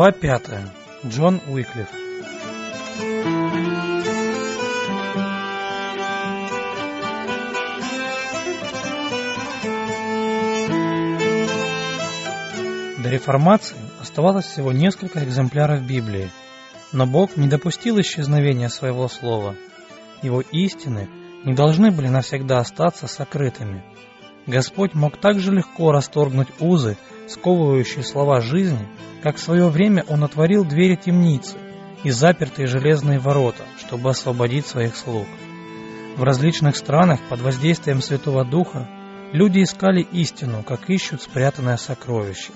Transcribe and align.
Глава 0.00 0.12
5. 0.12 0.42
Джон 1.08 1.42
Уиклиф. 1.46 1.88
До 13.02 13.10
реформации 13.10 13.76
оставалось 14.00 14.46
всего 14.46 14.72
несколько 14.72 15.22
экземпляров 15.22 15.82
Библии, 15.82 16.30
но 16.92 17.06
Бог 17.06 17.36
не 17.36 17.46
допустил 17.46 18.00
исчезновения 18.00 18.70
своего 18.70 19.06
слова. 19.06 19.54
Его 20.22 20.40
истины 20.40 21.10
не 21.44 21.52
должны 21.52 21.90
были 21.90 22.08
навсегда 22.08 22.60
остаться 22.60 23.06
сокрытыми. 23.06 23.84
Господь 24.46 24.94
мог 24.94 25.20
так 25.20 25.38
же 25.40 25.52
легко 25.52 25.92
расторгнуть 25.92 26.48
узы, 26.58 26.96
сковывающие 27.28 28.02
слова 28.02 28.40
жизни, 28.40 28.88
как 29.22 29.36
в 29.36 29.40
свое 29.40 29.68
время 29.68 30.04
Он 30.08 30.24
отворил 30.24 30.64
двери 30.64 30.96
темницы 30.96 31.56
и 32.04 32.10
запертые 32.10 32.66
железные 32.66 33.18
ворота, 33.18 33.64
чтобы 33.78 34.10
освободить 34.10 34.66
своих 34.66 34.96
слуг. 34.96 35.26
В 36.16 36.22
различных 36.22 36.76
странах 36.76 37.20
под 37.28 37.40
воздействием 37.40 38.02
Святого 38.02 38.44
Духа 38.44 38.88
люди 39.32 39.62
искали 39.62 40.00
истину, 40.00 40.62
как 40.62 40.90
ищут 40.90 41.22
спрятанное 41.22 41.76
сокровище. 41.76 42.52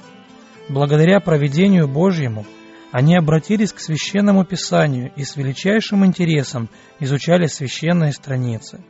Благодаря 0.69 1.21
проведению 1.21 1.87
Божьему 1.89 2.47
они 2.91 3.17
обратились 3.17 3.73
к 3.73 3.81
Священному 3.81 4.45
Писанию 4.45 5.13
и 5.17 5.25
с 5.25 5.37
величайшим 5.37 6.07
интересом 6.07 6.69
изучали 7.01 7.47
священные 7.47 8.13
страницы. 8.13 8.85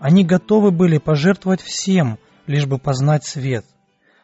Они 0.00 0.24
готовы 0.24 0.72
были 0.72 0.98
пожертвовать 0.98 1.62
всем, 1.62 2.18
лишь 2.46 2.66
бы 2.66 2.78
познать 2.78 3.24
свет. 3.24 3.64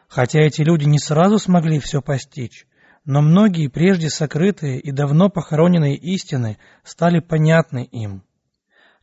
Хотя 0.07 0.41
эти 0.41 0.61
люди 0.61 0.85
не 0.85 0.99
сразу 0.99 1.39
смогли 1.39 1.79
все 1.79 2.01
постичь, 2.01 2.65
но 3.05 3.21
многие 3.21 3.67
прежде 3.67 4.09
сокрытые 4.09 4.79
и 4.79 4.91
давно 4.91 5.29
похороненные 5.29 5.95
истины 5.95 6.57
стали 6.83 7.19
понятны 7.19 7.87
им. 7.91 8.23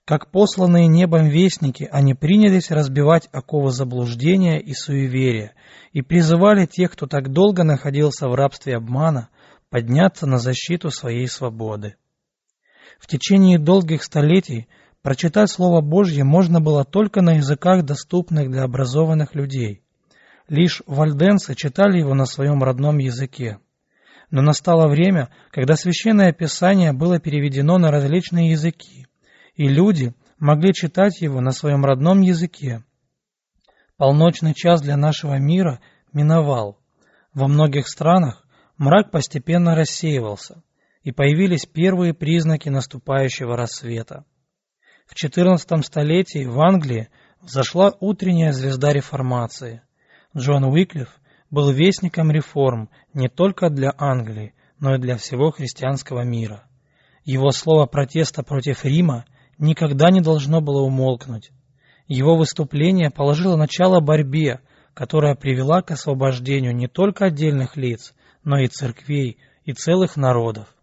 Как 0.04 0.30
посланные 0.30 0.86
небом 0.86 1.28
вестники, 1.28 1.88
они 1.92 2.14
принялись 2.14 2.70
разбивать 2.70 3.28
оковы 3.32 3.70
заблуждения 3.70 4.58
и 4.58 4.72
суеверия 4.74 5.52
и 5.92 6.02
призывали 6.02 6.66
тех, 6.66 6.90
кто 6.92 7.06
так 7.06 7.30
долго 7.30 7.62
находился 7.62 8.28
в 8.28 8.34
рабстве 8.34 8.76
обмана, 8.76 9.28
подняться 9.68 10.26
на 10.26 10.38
защиту 10.38 10.90
своей 10.90 11.28
свободы. 11.28 11.94
В 12.98 13.06
течение 13.06 13.58
долгих 13.58 14.02
столетий 14.02 14.66
прочитать 15.02 15.50
Слово 15.50 15.80
Божье 15.80 16.24
можно 16.24 16.60
было 16.60 16.84
только 16.84 17.22
на 17.22 17.36
языках, 17.36 17.84
доступных 17.84 18.50
для 18.50 18.64
образованных 18.64 19.34
людей. 19.34 19.82
Лишь 20.48 20.82
вальденцы 20.86 21.54
читали 21.54 21.98
его 21.98 22.14
на 22.14 22.24
своем 22.24 22.64
родном 22.64 22.98
языке. 22.98 23.58
Но 24.30 24.42
настало 24.42 24.88
время, 24.88 25.28
когда 25.50 25.74
Священное 25.74 26.32
Писание 26.32 26.92
было 26.92 27.18
переведено 27.18 27.78
на 27.78 27.90
различные 27.90 28.50
языки, 28.50 29.06
и 29.54 29.66
люди 29.66 30.14
могли 30.38 30.72
читать 30.72 31.20
его 31.20 31.40
на 31.40 31.50
своем 31.50 31.84
родном 31.84 32.20
языке. 32.20 32.84
Полночный 33.96 34.54
час 34.54 34.80
для 34.80 34.96
нашего 34.96 35.38
мира 35.38 35.80
миновал. 36.12 36.78
Во 37.34 37.48
многих 37.48 37.88
странах 37.88 38.46
мрак 38.78 39.10
постепенно 39.10 39.74
рассеивался, 39.74 40.62
и 41.02 41.12
появились 41.12 41.66
первые 41.66 42.14
признаки 42.14 42.68
наступающего 42.68 43.56
рассвета. 43.56 44.24
В 45.06 45.14
XIV 45.14 45.82
столетии 45.82 46.44
в 46.44 46.60
Англии 46.60 47.08
взошла 47.40 47.92
утренняя 48.00 48.52
звезда 48.52 48.92
реформации. 48.92 49.82
Джон 50.36 50.64
Уиклиф 50.64 51.20
был 51.50 51.70
вестником 51.70 52.30
реформ 52.30 52.88
не 53.12 53.28
только 53.28 53.70
для 53.70 53.92
Англии, 53.98 54.54
но 54.78 54.94
и 54.94 54.98
для 54.98 55.16
всего 55.16 55.50
христианского 55.50 56.22
мира. 56.22 56.64
Его 57.24 57.50
слово 57.50 57.86
протеста 57.86 58.42
против 58.42 58.84
Рима 58.84 59.24
никогда 59.58 60.10
не 60.10 60.20
должно 60.20 60.60
было 60.60 60.80
умолкнуть. 60.82 61.50
Его 62.06 62.36
выступление 62.36 63.10
положило 63.10 63.56
начало 63.56 64.00
борьбе, 64.00 64.60
которая 64.94 65.34
привела 65.34 65.82
к 65.82 65.90
освобождению 65.90 66.74
не 66.74 66.88
только 66.88 67.26
отдельных 67.26 67.76
лиц, 67.76 68.14
но 68.42 68.58
и 68.58 68.66
церквей 68.66 69.38
и 69.64 69.72
целых 69.72 70.16
народов. 70.16 70.74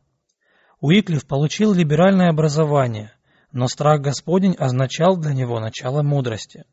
Уиклиф 0.80 1.26
получил 1.26 1.74
либеральное 1.74 2.30
образование, 2.30 3.12
но 3.52 3.68
страх 3.68 4.02
Господень 4.02 4.56
означал 4.58 5.18
для 5.18 5.34
него 5.34 5.60
начало 5.60 6.04
мудрости. 6.04 6.66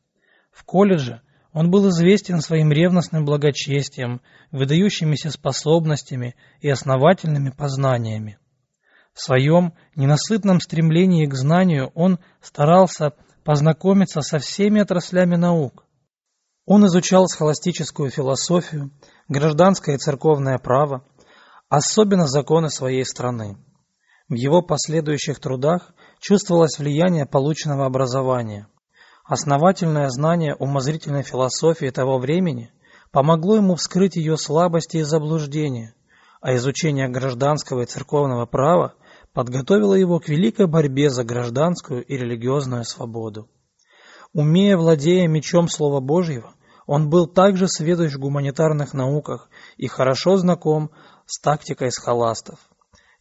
В 0.52 0.64
колледже– 0.64 1.22
он 1.54 1.70
был 1.70 1.88
известен 1.88 2.40
своим 2.40 2.72
ревностным 2.72 3.24
благочестием, 3.24 4.20
выдающимися 4.50 5.30
способностями 5.30 6.34
и 6.60 6.68
основательными 6.68 7.50
познаниями. 7.50 8.38
В 9.14 9.22
своем 9.22 9.72
ненасытном 9.94 10.58
стремлении 10.58 11.26
к 11.26 11.34
знанию 11.34 11.92
он 11.94 12.18
старался 12.42 13.12
познакомиться 13.44 14.20
со 14.20 14.40
всеми 14.40 14.80
отраслями 14.80 15.36
наук. 15.36 15.86
Он 16.66 16.86
изучал 16.86 17.28
схоластическую 17.28 18.10
философию, 18.10 18.90
гражданское 19.28 19.94
и 19.94 19.98
церковное 19.98 20.58
право, 20.58 21.04
особенно 21.68 22.26
законы 22.26 22.68
своей 22.68 23.04
страны. 23.04 23.58
В 24.28 24.34
его 24.34 24.60
последующих 24.60 25.38
трудах 25.38 25.94
чувствовалось 26.18 26.78
влияние 26.78 27.26
полученного 27.26 27.86
образования– 27.86 28.66
Основательное 29.24 30.10
знание 30.10 30.54
умозрительной 30.54 31.22
философии 31.22 31.88
того 31.88 32.18
времени 32.18 32.70
помогло 33.10 33.56
ему 33.56 33.74
вскрыть 33.74 34.16
ее 34.16 34.36
слабости 34.36 34.98
и 34.98 35.02
заблуждения, 35.02 35.94
а 36.42 36.54
изучение 36.56 37.08
гражданского 37.08 37.82
и 37.82 37.86
церковного 37.86 38.44
права 38.44 38.94
подготовило 39.32 39.94
его 39.94 40.20
к 40.20 40.28
великой 40.28 40.66
борьбе 40.66 41.08
за 41.08 41.24
гражданскую 41.24 42.04
и 42.04 42.18
религиозную 42.18 42.84
свободу. 42.84 43.48
Умея, 44.34 44.76
владея 44.76 45.26
мечом 45.26 45.68
Слова 45.68 46.00
Божьего, 46.00 46.52
он 46.86 47.08
был 47.08 47.26
также 47.26 47.66
сведущ 47.66 48.12
в 48.12 48.18
гуманитарных 48.18 48.92
науках 48.92 49.48
и 49.78 49.86
хорошо 49.86 50.36
знаком 50.36 50.90
с 51.24 51.40
тактикой 51.40 51.90
схоластов. 51.92 52.58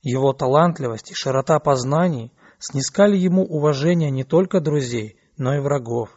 Его 0.02 0.34
талантливость 0.34 1.12
и 1.12 1.16
широта 1.16 1.60
познаний 1.60 2.34
снискали 2.60 3.16
ему 3.16 3.46
уважение 3.46 4.12
не 4.12 4.26
только 4.26 4.60
друзей, 4.60 5.18
но 5.44 5.58
и 5.58 5.60
врагов. 5.60 6.10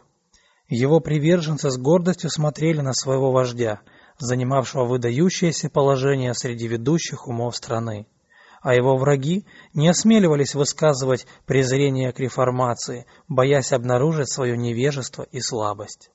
Его 0.69 1.01
приверженцы 1.01 1.69
с 1.69 1.77
гордостью 1.77 2.29
смотрели 2.29 2.79
на 2.79 2.93
своего 2.93 3.33
вождя, 3.33 3.81
занимавшего 4.19 4.85
выдающееся 4.85 5.69
положение 5.69 6.33
среди 6.33 6.67
ведущих 6.67 7.27
умов 7.27 7.57
страны. 7.57 8.07
А 8.61 8.73
его 8.73 8.95
враги 8.95 9.45
не 9.73 9.89
осмеливались 9.89 10.55
высказывать 10.55 11.27
презрение 11.45 12.13
к 12.13 12.19
реформации, 12.21 13.05
боясь 13.27 13.73
обнаружить 13.73 14.31
свое 14.31 14.57
невежество 14.57 15.23
и 15.23 15.41
слабость. 15.41 16.09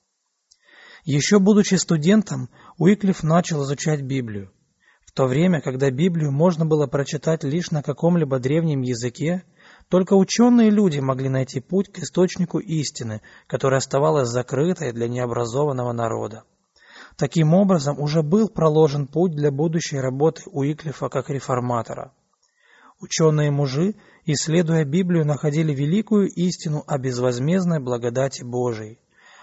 Еще 1.05 1.39
будучи 1.39 1.75
студентом, 1.75 2.49
Уиклиф 2.79 3.23
начал 3.23 3.63
изучать 3.65 4.01
Библию. 4.01 4.53
В 5.07 5.13
то 5.13 5.27
время, 5.27 5.61
когда 5.61 5.91
Библию 5.91 6.33
можно 6.33 6.65
было 6.65 6.87
прочитать 6.87 7.45
лишь 7.45 7.71
на 7.71 7.83
каком-либо 7.83 8.39
древнем 8.39 8.81
языке, 8.81 9.45
только 9.93 10.15
ученые 10.15 10.71
люди 10.71 11.01
могли 11.01 11.29
найти 11.29 11.61
путь 11.61 11.93
к 11.93 11.99
источнику 11.99 12.59
истины, 12.59 13.21
которая 13.47 13.77
оставалась 13.77 14.31
закрытой 14.31 14.91
для 14.91 15.07
необразованного 15.07 15.93
народа. 15.93 16.45
Таким 17.19 17.53
образом, 17.53 18.01
уже 18.01 18.23
был 18.23 18.49
проложен 18.49 19.07
путь 19.07 19.33
для 19.33 19.51
будущей 19.51 19.99
работы 19.99 20.45
Уиклифа 20.47 21.11
как 21.11 21.29
реформатора. 21.29 22.15
Ученые-мужи, 23.03 23.97
исследуя 24.25 24.87
Библию, 24.87 25.27
находили 25.27 25.75
великую 25.75 26.29
истину 26.29 26.85
о 26.87 26.97
безвозмездной 26.97 27.81
благодати 27.81 28.43
Божией. 28.43 28.99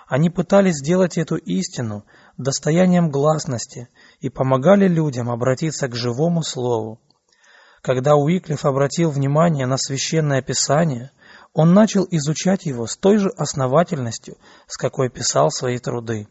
Они 0.07 0.31
пытались 0.31 0.77
сделать 0.77 1.19
эту 1.19 1.35
истину 1.35 2.05
достоянием 2.37 3.11
гласности 3.11 3.87
и 4.19 4.29
помогали 4.29 4.87
людям 4.87 5.29
обратиться 5.29 5.87
к 5.87 5.93
живому 5.93 6.41
Слову. 6.41 6.99
Когда 7.81 8.15
Уиклиф 8.15 8.65
обратил 8.65 9.09
внимание 9.09 9.65
на 9.65 9.77
священное 9.77 10.41
писание, 10.41 11.11
он 11.53 11.73
начал 11.73 12.05
изучать 12.11 12.65
его 12.65 12.85
с 12.85 12.97
той 12.97 13.17
же 13.17 13.29
основательностью, 13.29 14.37
с 14.67 14.77
какой 14.77 15.09
писал 15.09 15.49
свои 15.49 15.79
труды. 15.79 16.27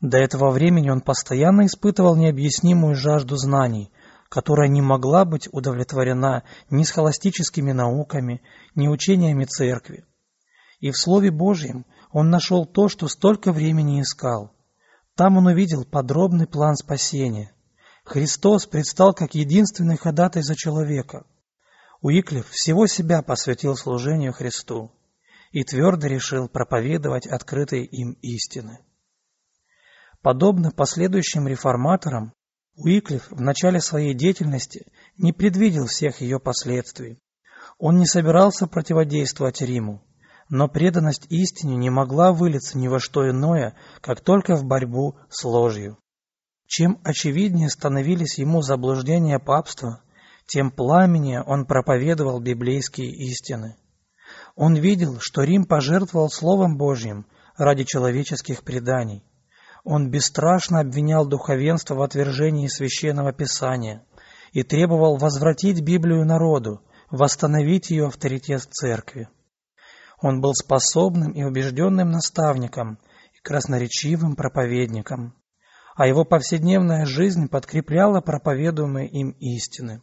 До 0.00 0.18
этого 0.18 0.50
времени 0.50 0.90
он 0.90 1.02
постоянно 1.02 1.66
испытывал 1.66 2.16
необъяснимую 2.16 2.96
жажду 2.96 3.36
знаний, 3.36 3.92
которая 4.28 4.68
не 4.68 4.82
могла 4.82 5.24
быть 5.24 5.48
удовлетворена 5.52 6.42
ни 6.68 6.82
схоластическими 6.82 7.72
науками, 7.72 8.42
ни 8.74 8.88
учениями 8.88 9.44
церкви. 9.44 10.04
И 10.80 10.90
в 10.90 10.96
Слове 10.96 11.30
Божьем 11.30 11.84
он 12.10 12.30
нашел 12.30 12.64
то, 12.64 12.88
что 12.88 13.08
столько 13.08 13.52
времени 13.52 14.00
искал. 14.00 14.52
Там 15.14 15.36
он 15.36 15.46
увидел 15.46 15.84
подробный 15.84 16.46
план 16.46 16.76
спасения– 16.76 17.52
Христос 18.04 18.66
предстал 18.66 19.14
как 19.14 19.34
единственный 19.34 19.96
ходатай 19.96 20.42
за 20.42 20.56
человека. 20.56 21.24
Уиклиф 22.00 22.48
всего 22.50 22.86
себя 22.86 23.22
посвятил 23.22 23.76
служению 23.76 24.32
Христу 24.32 24.92
и 25.52 25.64
твердо 25.64 26.06
решил 26.06 26.48
проповедовать 26.48 27.26
открытые 27.26 27.84
им 27.84 28.12
истины. 28.22 28.78
Подобно 30.22 30.70
последующим 30.70 31.46
реформаторам, 31.46 32.32
Уиклиф 32.76 33.30
в 33.30 33.40
начале 33.40 33.80
своей 33.80 34.14
деятельности 34.14 34.86
не 35.18 35.32
предвидел 35.32 35.86
всех 35.86 36.20
ее 36.20 36.40
последствий. 36.40 37.18
Он 37.78 37.98
не 37.98 38.06
собирался 38.06 38.66
противодействовать 38.66 39.60
Риму, 39.60 40.02
но 40.48 40.68
преданность 40.68 41.26
истине 41.30 41.76
не 41.76 41.90
могла 41.90 42.32
вылиться 42.32 42.78
ни 42.78 42.88
во 42.88 42.98
что 42.98 43.28
иное, 43.28 43.74
как 44.00 44.20
только 44.20 44.56
в 44.56 44.64
борьбу 44.64 45.16
с 45.28 45.44
ложью. 45.44 45.98
Чем 46.70 47.00
очевиднее 47.02 47.68
становились 47.68 48.38
ему 48.38 48.62
заблуждения 48.62 49.40
папства, 49.40 50.02
тем 50.46 50.70
пламеннее 50.70 51.42
он 51.42 51.66
проповедовал 51.66 52.38
библейские 52.38 53.10
истины. 53.10 53.74
Он 54.54 54.76
видел, 54.76 55.18
что 55.18 55.42
Рим 55.42 55.64
пожертвовал 55.64 56.30
Словом 56.30 56.76
Божьим 56.76 57.26
ради 57.56 57.82
человеческих 57.82 58.62
преданий. 58.62 59.24
Он 59.82 60.12
бесстрашно 60.12 60.78
обвинял 60.78 61.26
духовенство 61.26 61.96
в 61.96 62.02
отвержении 62.02 62.68
священного 62.68 63.32
писания 63.32 64.04
и 64.52 64.62
требовал 64.62 65.16
возвратить 65.16 65.80
Библию 65.80 66.24
народу, 66.24 66.82
восстановить 67.10 67.90
ее 67.90 68.06
авторитет 68.06 68.60
в 68.60 68.68
церкви. 68.68 69.28
Он 70.22 70.40
был 70.40 70.54
способным 70.54 71.32
и 71.32 71.42
убежденным 71.42 72.12
наставником 72.12 73.00
и 73.34 73.42
красноречивым 73.42 74.36
проповедником, 74.36 75.34
а 75.96 76.06
его 76.06 76.24
повседневная 76.24 77.06
жизнь 77.06 77.48
подкрепляла 77.48 78.20
проповедуемые 78.20 79.08
им 79.08 79.30
истины. 79.40 80.02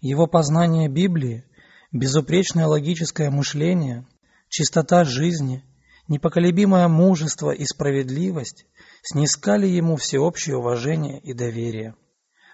Его 0.00 0.26
познание 0.26 0.88
Библии, 0.88 1.44
безупречное 1.92 2.66
логическое 2.66 3.30
мышление, 3.30 4.06
чистота 4.48 5.04
жизни, 5.04 5.64
непоколебимое 6.06 6.88
мужество 6.88 7.50
и 7.50 7.64
справедливость 7.64 8.66
снискали 9.02 9.66
ему 9.66 9.96
всеобщее 9.96 10.56
уважение 10.56 11.20
и 11.20 11.32
доверие. 11.32 11.94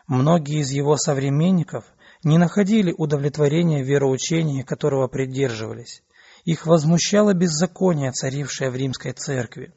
Многие 0.07 0.61
из 0.61 0.71
его 0.71 0.97
современников 0.97 1.85
не 2.23 2.39
находили 2.39 2.95
удовлетворения 2.97 3.83
в 3.83 3.87
вероучении, 3.87 4.63
которого 4.63 5.09
придерживались. 5.09 6.03
Их 6.45 6.67
возмущало 6.67 7.33
беззаконие, 7.33 8.13
царившее 8.13 8.71
в 8.71 8.77
римской 8.77 9.13
церкви, 9.13 9.73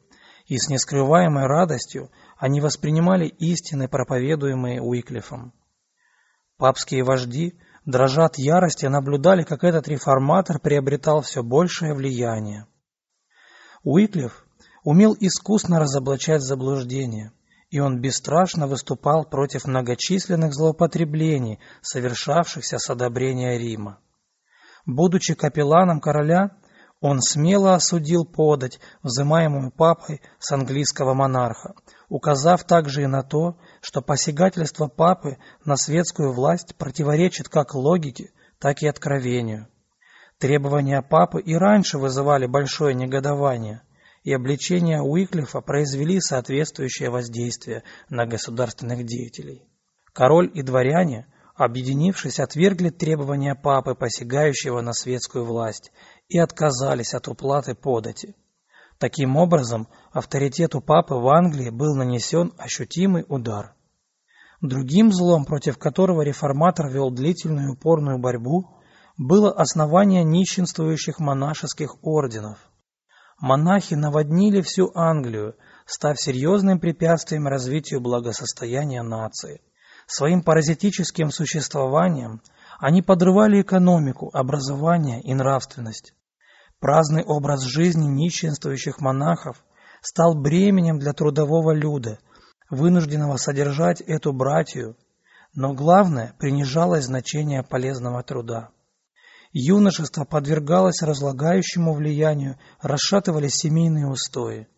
и 0.48 0.56
с 0.58 0.68
нескрываемой 0.68 1.46
радостью 1.46 2.10
они 2.36 2.60
воспринимали 2.60 3.26
истины, 3.26 3.86
проповедуемые 3.86 4.80
Уиклифом. 4.80 5.52
Папские 6.56 7.04
вожди, 7.04 7.58
дрожа 7.84 8.24
от 8.24 8.38
ярости, 8.38 8.86
наблюдали, 8.86 9.42
как 9.42 9.62
этот 9.62 9.86
реформатор 9.88 10.58
приобретал 10.58 11.20
все 11.20 11.42
большее 11.42 11.94
влияние. 11.94 12.66
Уиклиф 13.84 14.46
умел 14.84 15.14
искусно 15.20 15.78
разоблачать 15.78 16.40
заблуждения, 16.40 17.32
и 17.70 17.78
он 17.78 18.00
бесстрашно 18.00 18.66
выступал 18.66 19.24
против 19.24 19.66
многочисленных 19.66 20.54
злоупотреблений, 20.54 21.58
совершавшихся 21.82 22.78
с 22.78 22.88
одобрения 22.88 23.58
Рима. 23.58 24.00
Будучи 24.86 25.34
капелланом 25.34 26.00
короля, 26.00 26.56
он 27.00 27.20
смело 27.20 27.74
осудил 27.74 28.24
подать, 28.24 28.80
взымаемую 29.02 29.70
папой 29.70 30.20
с 30.38 30.50
английского 30.50 31.14
монарха, 31.14 31.74
указав 32.08 32.64
также 32.64 33.02
и 33.02 33.06
на 33.06 33.22
то, 33.22 33.56
что 33.80 34.02
посягательство 34.02 34.88
папы 34.88 35.38
на 35.64 35.76
светскую 35.76 36.32
власть 36.32 36.74
противоречит 36.76 37.48
как 37.48 37.74
логике, 37.74 38.32
так 38.58 38.82
и 38.82 38.88
откровению. 38.88 39.68
Требования 40.38 41.02
папы 41.02 41.40
и 41.40 41.54
раньше 41.54 41.98
вызывали 41.98 42.46
большое 42.46 42.94
негодование, 42.94 43.82
и 44.24 44.32
обличения 44.32 45.00
Уиклифа 45.00 45.60
произвели 45.60 46.20
соответствующее 46.20 47.10
воздействие 47.10 47.84
на 48.08 48.26
государственных 48.26 49.04
деятелей. 49.04 49.62
Король 50.12 50.50
и 50.52 50.62
дворяне, 50.62 51.26
объединившись, 51.54 52.40
отвергли 52.40 52.90
требования 52.90 53.54
папы, 53.54 53.94
посягающего 53.94 54.80
на 54.80 54.92
светскую 54.92 55.44
власть, 55.44 55.92
и 56.28 56.38
отказались 56.38 57.14
от 57.14 57.28
уплаты 57.28 57.74
подати. 57.74 58.34
Таким 58.98 59.36
образом, 59.36 59.88
авторитету 60.12 60.80
папы 60.80 61.14
в 61.14 61.28
Англии 61.28 61.70
был 61.70 61.94
нанесен 61.94 62.52
ощутимый 62.58 63.24
удар. 63.28 63.74
Другим 64.60 65.12
злом, 65.12 65.44
против 65.44 65.78
которого 65.78 66.22
реформатор 66.22 66.90
вел 66.90 67.10
длительную 67.10 67.74
упорную 67.74 68.18
борьбу, 68.18 68.80
было 69.16 69.52
основание 69.52 70.24
нищенствующих 70.24 71.20
монашеских 71.20 71.96
орденов. 72.02 72.58
Монахи 73.40 73.94
наводнили 73.94 74.60
всю 74.62 74.90
Англию, 74.96 75.54
став 75.86 76.20
серьезным 76.20 76.80
препятствием 76.80 77.46
развитию 77.46 78.00
благосостояния 78.00 79.02
нации. 79.02 79.60
Своим 80.08 80.42
паразитическим 80.42 81.30
существованием 81.30 82.42
они 82.80 83.00
подрывали 83.00 83.62
экономику, 83.62 84.30
образование 84.32 85.20
и 85.20 85.34
нравственность. 85.34 86.14
Праздный 86.80 87.24
образ 87.24 87.64
жизни 87.64 88.06
нищенствующих 88.06 89.00
монахов 89.00 89.64
стал 90.00 90.40
бременем 90.40 91.00
для 91.00 91.12
трудового 91.12 91.72
люда, 91.74 92.20
вынужденного 92.70 93.36
содержать 93.36 94.00
эту 94.00 94.32
братью, 94.32 94.96
но 95.54 95.74
главное 95.74 96.34
принижалось 96.38 97.06
значение 97.06 97.64
полезного 97.64 98.22
труда. 98.22 98.70
Юношество 99.52 100.24
подвергалось 100.24 101.02
разлагающему 101.02 101.94
влиянию, 101.94 102.58
расшатывались 102.80 103.54
семейные 103.54 104.06
устои. 104.06 104.68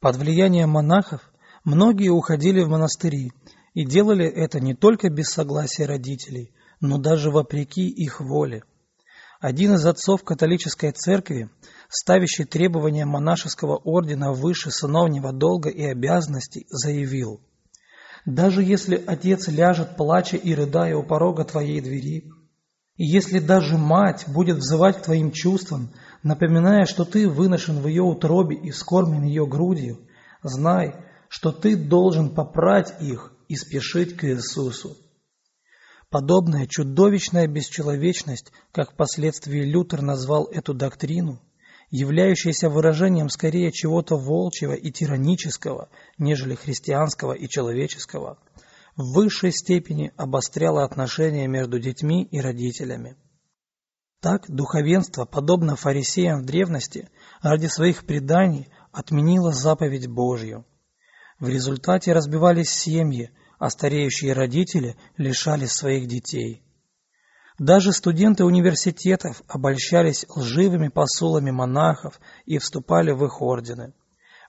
Под 0.00 0.16
влиянием 0.16 0.70
монахов 0.70 1.20
многие 1.64 2.08
уходили 2.08 2.62
в 2.62 2.68
монастыри 2.68 3.32
и 3.74 3.84
делали 3.84 4.24
это 4.24 4.58
не 4.58 4.74
только 4.74 5.10
без 5.10 5.26
согласия 5.26 5.84
родителей, 5.84 6.54
но 6.80 6.96
даже 6.96 7.30
вопреки 7.30 7.88
их 7.88 8.20
воле. 8.20 8.62
Один 9.40 9.72
из 9.72 9.86
отцов 9.86 10.22
католической 10.22 10.92
церкви, 10.92 11.48
ставящий 11.88 12.44
требования 12.44 13.06
монашеского 13.06 13.76
ордена 13.76 14.32
выше 14.32 14.70
сыновнего 14.70 15.32
долга 15.32 15.70
и 15.70 15.82
обязанностей, 15.82 16.66
заявил, 16.68 17.40
«Даже 18.26 18.62
если 18.62 19.02
отец 19.06 19.48
ляжет, 19.48 19.96
плача 19.96 20.36
и 20.36 20.54
рыдая 20.54 20.94
у 20.94 21.02
порога 21.02 21.44
твоей 21.44 21.80
двери, 21.80 22.30
и 22.96 23.06
если 23.06 23.38
даже 23.38 23.78
мать 23.78 24.26
будет 24.26 24.58
взывать 24.58 24.98
к 24.98 25.04
твоим 25.04 25.32
чувствам, 25.32 25.90
напоминая, 26.22 26.84
что 26.84 27.06
ты 27.06 27.26
выношен 27.26 27.80
в 27.80 27.86
ее 27.86 28.02
утробе 28.02 28.56
и 28.56 28.70
скормен 28.72 29.22
ее 29.22 29.46
грудью, 29.46 30.00
знай, 30.42 30.96
что 31.30 31.50
ты 31.50 31.76
должен 31.76 32.34
попрать 32.34 33.00
их 33.00 33.32
и 33.48 33.56
спешить 33.56 34.18
к 34.18 34.24
Иисусу. 34.24 34.98
Подобная 36.10 36.66
чудовищная 36.66 37.46
бесчеловечность, 37.46 38.50
как 38.72 38.92
впоследствии 38.92 39.62
Лютер 39.62 40.02
назвал 40.02 40.46
эту 40.46 40.74
доктрину, 40.74 41.40
являющаяся 41.90 42.68
выражением 42.68 43.28
скорее 43.28 43.70
чего-то 43.70 44.16
волчьего 44.16 44.72
и 44.72 44.90
тиранического, 44.90 45.88
нежели 46.18 46.56
христианского 46.56 47.32
и 47.32 47.48
человеческого, 47.48 48.38
в 48.96 49.14
высшей 49.14 49.52
степени 49.52 50.12
обостряла 50.16 50.84
отношения 50.84 51.46
между 51.46 51.78
детьми 51.78 52.24
и 52.24 52.40
родителями. 52.40 53.16
Так 54.20 54.50
духовенство, 54.50 55.26
подобно 55.26 55.76
фарисеям 55.76 56.42
в 56.42 56.44
древности, 56.44 57.08
ради 57.40 57.66
своих 57.66 58.04
преданий 58.04 58.68
отменило 58.90 59.52
заповедь 59.52 60.08
Божью. 60.08 60.66
В 61.38 61.48
результате 61.48 62.12
разбивались 62.12 62.70
семьи, 62.70 63.30
а 63.60 63.68
стареющие 63.68 64.32
родители 64.32 64.96
лишались 65.18 65.72
своих 65.72 66.08
детей. 66.08 66.62
Даже 67.58 67.92
студенты 67.92 68.42
университетов 68.44 69.42
обольщались 69.46 70.24
лживыми 70.34 70.88
посулами 70.88 71.50
монахов 71.50 72.18
и 72.46 72.56
вступали 72.56 73.12
в 73.12 73.22
их 73.22 73.42
ордены. 73.42 73.92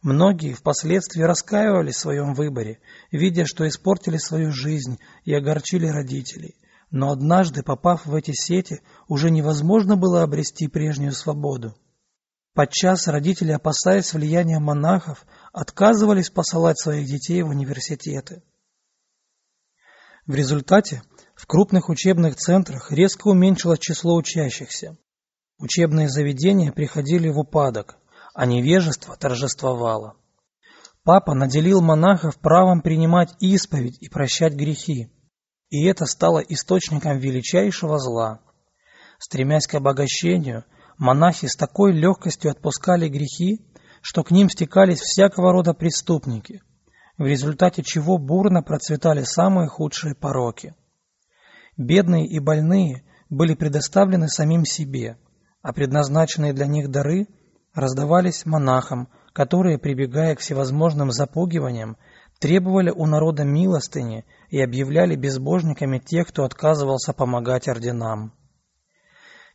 Многие 0.02 0.54
впоследствии 0.54 1.22
раскаивались 1.22 1.96
в 1.96 2.00
своем 2.00 2.34
выборе, 2.34 2.80
видя, 3.12 3.46
что 3.46 3.68
испортили 3.68 4.16
свою 4.16 4.52
жизнь 4.52 4.98
и 5.26 5.34
огорчили 5.34 5.88
родителей. 5.88 6.56
Но 6.90 7.12
однажды, 7.12 7.64
попав 7.64 8.06
в 8.06 8.16
эти 8.16 8.32
сети, 8.32 8.82
уже 9.10 9.30
невозможно 9.30 9.98
было 9.98 10.24
обрести 10.24 10.70
прежнюю 10.70 11.12
свободу. 11.12 11.76
Подчас 12.54 13.10
родители, 13.10 13.52
опасаясь 13.52 14.14
влияния 14.14 14.60
монахов, 14.60 15.26
отказывались 15.52 16.30
посылать 16.30 16.80
своих 16.80 17.08
детей 17.08 17.44
в 17.44 17.50
университеты. 17.50 18.42
В 20.28 20.36
результате 20.36 21.02
в 21.36 21.48
крупных 21.48 21.90
учебных 21.90 22.36
центрах 22.36 22.92
резко 22.92 23.28
уменьшилось 23.28 23.80
число 23.80 24.16
учащихся. 24.16 24.98
Учебные 25.58 26.10
заведения 26.10 26.72
приходили 26.72 27.30
в 27.30 27.40
упадок, 27.40 27.98
а 28.36 28.46
невежество 28.46 29.16
торжествовало. 29.18 30.16
Папа 31.04 31.34
наделил 31.34 31.82
монахов 31.82 32.38
правом 32.38 32.82
принимать 32.82 33.34
исповедь 33.40 33.98
и 34.00 34.10
прощать 34.10 34.54
грехи, 34.54 35.12
и 35.70 35.86
это 35.86 36.06
стало 36.06 36.40
источником 36.40 37.18
величайшего 37.18 37.98
зла. 37.98 38.42
Стремясь 39.18 39.66
к 39.66 39.74
обогащению, 39.74 40.66
монахи 40.98 41.48
с 41.48 41.56
такой 41.56 41.94
легкостью 41.94 42.52
отпускали 42.52 43.10
грехи, 43.10 43.66
что 44.04 44.24
к 44.24 44.30
ним 44.30 44.50
стекались 44.50 45.00
всякого 45.00 45.52
рода 45.52 45.74
преступники– 45.74 46.62
в 47.22 47.26
результате 47.28 47.84
чего 47.84 48.18
бурно 48.18 48.64
процветали 48.64 49.22
самые 49.22 49.68
худшие 49.68 50.16
пороки. 50.16 50.74
Бедные 51.78 52.26
и 52.26 52.40
больные 52.40 53.04
были 53.30 53.54
предоставлены 53.54 54.28
самим 54.28 54.66
себе, 54.66 55.20
а 55.62 55.72
предназначенные 55.72 56.52
для 56.52 56.66
них 56.66 56.90
дары 56.90 57.28
раздавались 57.76 58.48
монахам, 58.48 59.08
которые, 59.34 59.78
прибегая 59.78 60.36
к 60.36 60.40
всевозможным 60.40 61.12
запугиваниям, 61.12 61.96
требовали 62.40 62.90
у 62.90 63.06
народа 63.06 63.44
милостыни 63.44 64.26
и 64.50 64.60
объявляли 64.60 65.16
безбожниками 65.16 66.00
тех, 66.00 66.28
кто 66.28 66.44
отказывался 66.44 67.14
помогать 67.14 67.68
орденам. 67.68 68.34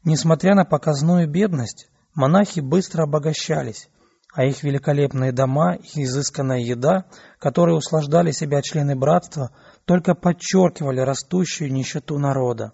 Несмотря 0.04 0.54
на 0.54 0.64
показную 0.64 1.28
бедность, 1.28 1.88
монахи 2.14 2.60
быстро 2.60 3.02
обогащались, 3.02 3.88
а 4.34 4.44
их 4.44 4.62
великолепные 4.62 5.32
дома 5.32 5.76
и 5.76 6.04
изысканная 6.04 6.60
еда, 6.60 7.06
которые 7.38 7.76
услаждали 7.76 8.30
себя 8.32 8.60
члены 8.62 8.96
братства, 8.96 9.50
только 9.84 10.14
подчеркивали 10.14 11.00
растущую 11.00 11.72
нищету 11.72 12.18
народа. 12.18 12.72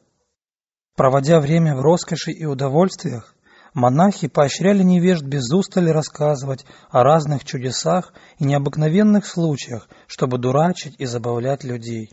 Проводя 0.96 1.40
время 1.40 1.74
в 1.76 1.80
роскоши 1.80 2.32
и 2.32 2.44
удовольствиях, 2.44 3.34
монахи 3.74 4.28
поощряли 4.28 4.82
невежд 4.82 5.24
без 5.24 5.50
устали 5.52 5.90
рассказывать 5.90 6.64
о 6.90 7.02
разных 7.02 7.44
чудесах 7.44 8.12
и 8.38 8.44
необыкновенных 8.44 9.24
случаях, 9.26 9.88
чтобы 10.06 10.38
дурачить 10.38 10.96
и 10.98 11.06
забавлять 11.06 11.64
людей. 11.64 12.10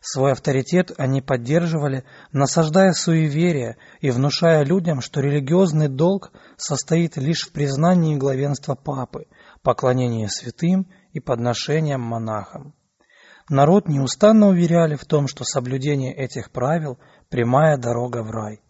Свой 0.00 0.32
авторитет 0.32 0.92
они 0.96 1.20
поддерживали, 1.20 2.04
насаждая 2.32 2.92
суеверие 2.92 3.76
и 4.00 4.10
внушая 4.10 4.64
людям, 4.64 5.02
что 5.02 5.20
религиозный 5.20 5.88
долг 5.88 6.32
состоит 6.56 7.18
лишь 7.18 7.46
в 7.46 7.52
признании 7.52 8.16
главенства 8.16 8.74
папы, 8.74 9.26
поклонении 9.62 10.26
святым 10.26 10.88
и 11.12 11.20
подношениям 11.20 12.00
монахам. 12.00 12.74
Народ 13.50 13.88
неустанно 13.88 14.48
уверяли 14.48 14.94
в 14.94 15.04
том, 15.04 15.26
что 15.28 15.44
соблюдение 15.44 16.14
этих 16.14 16.50
правил– 16.50 16.98
прямая 17.28 17.76
дорога 17.76 18.22
в 18.22 18.30
рай. 18.30 18.60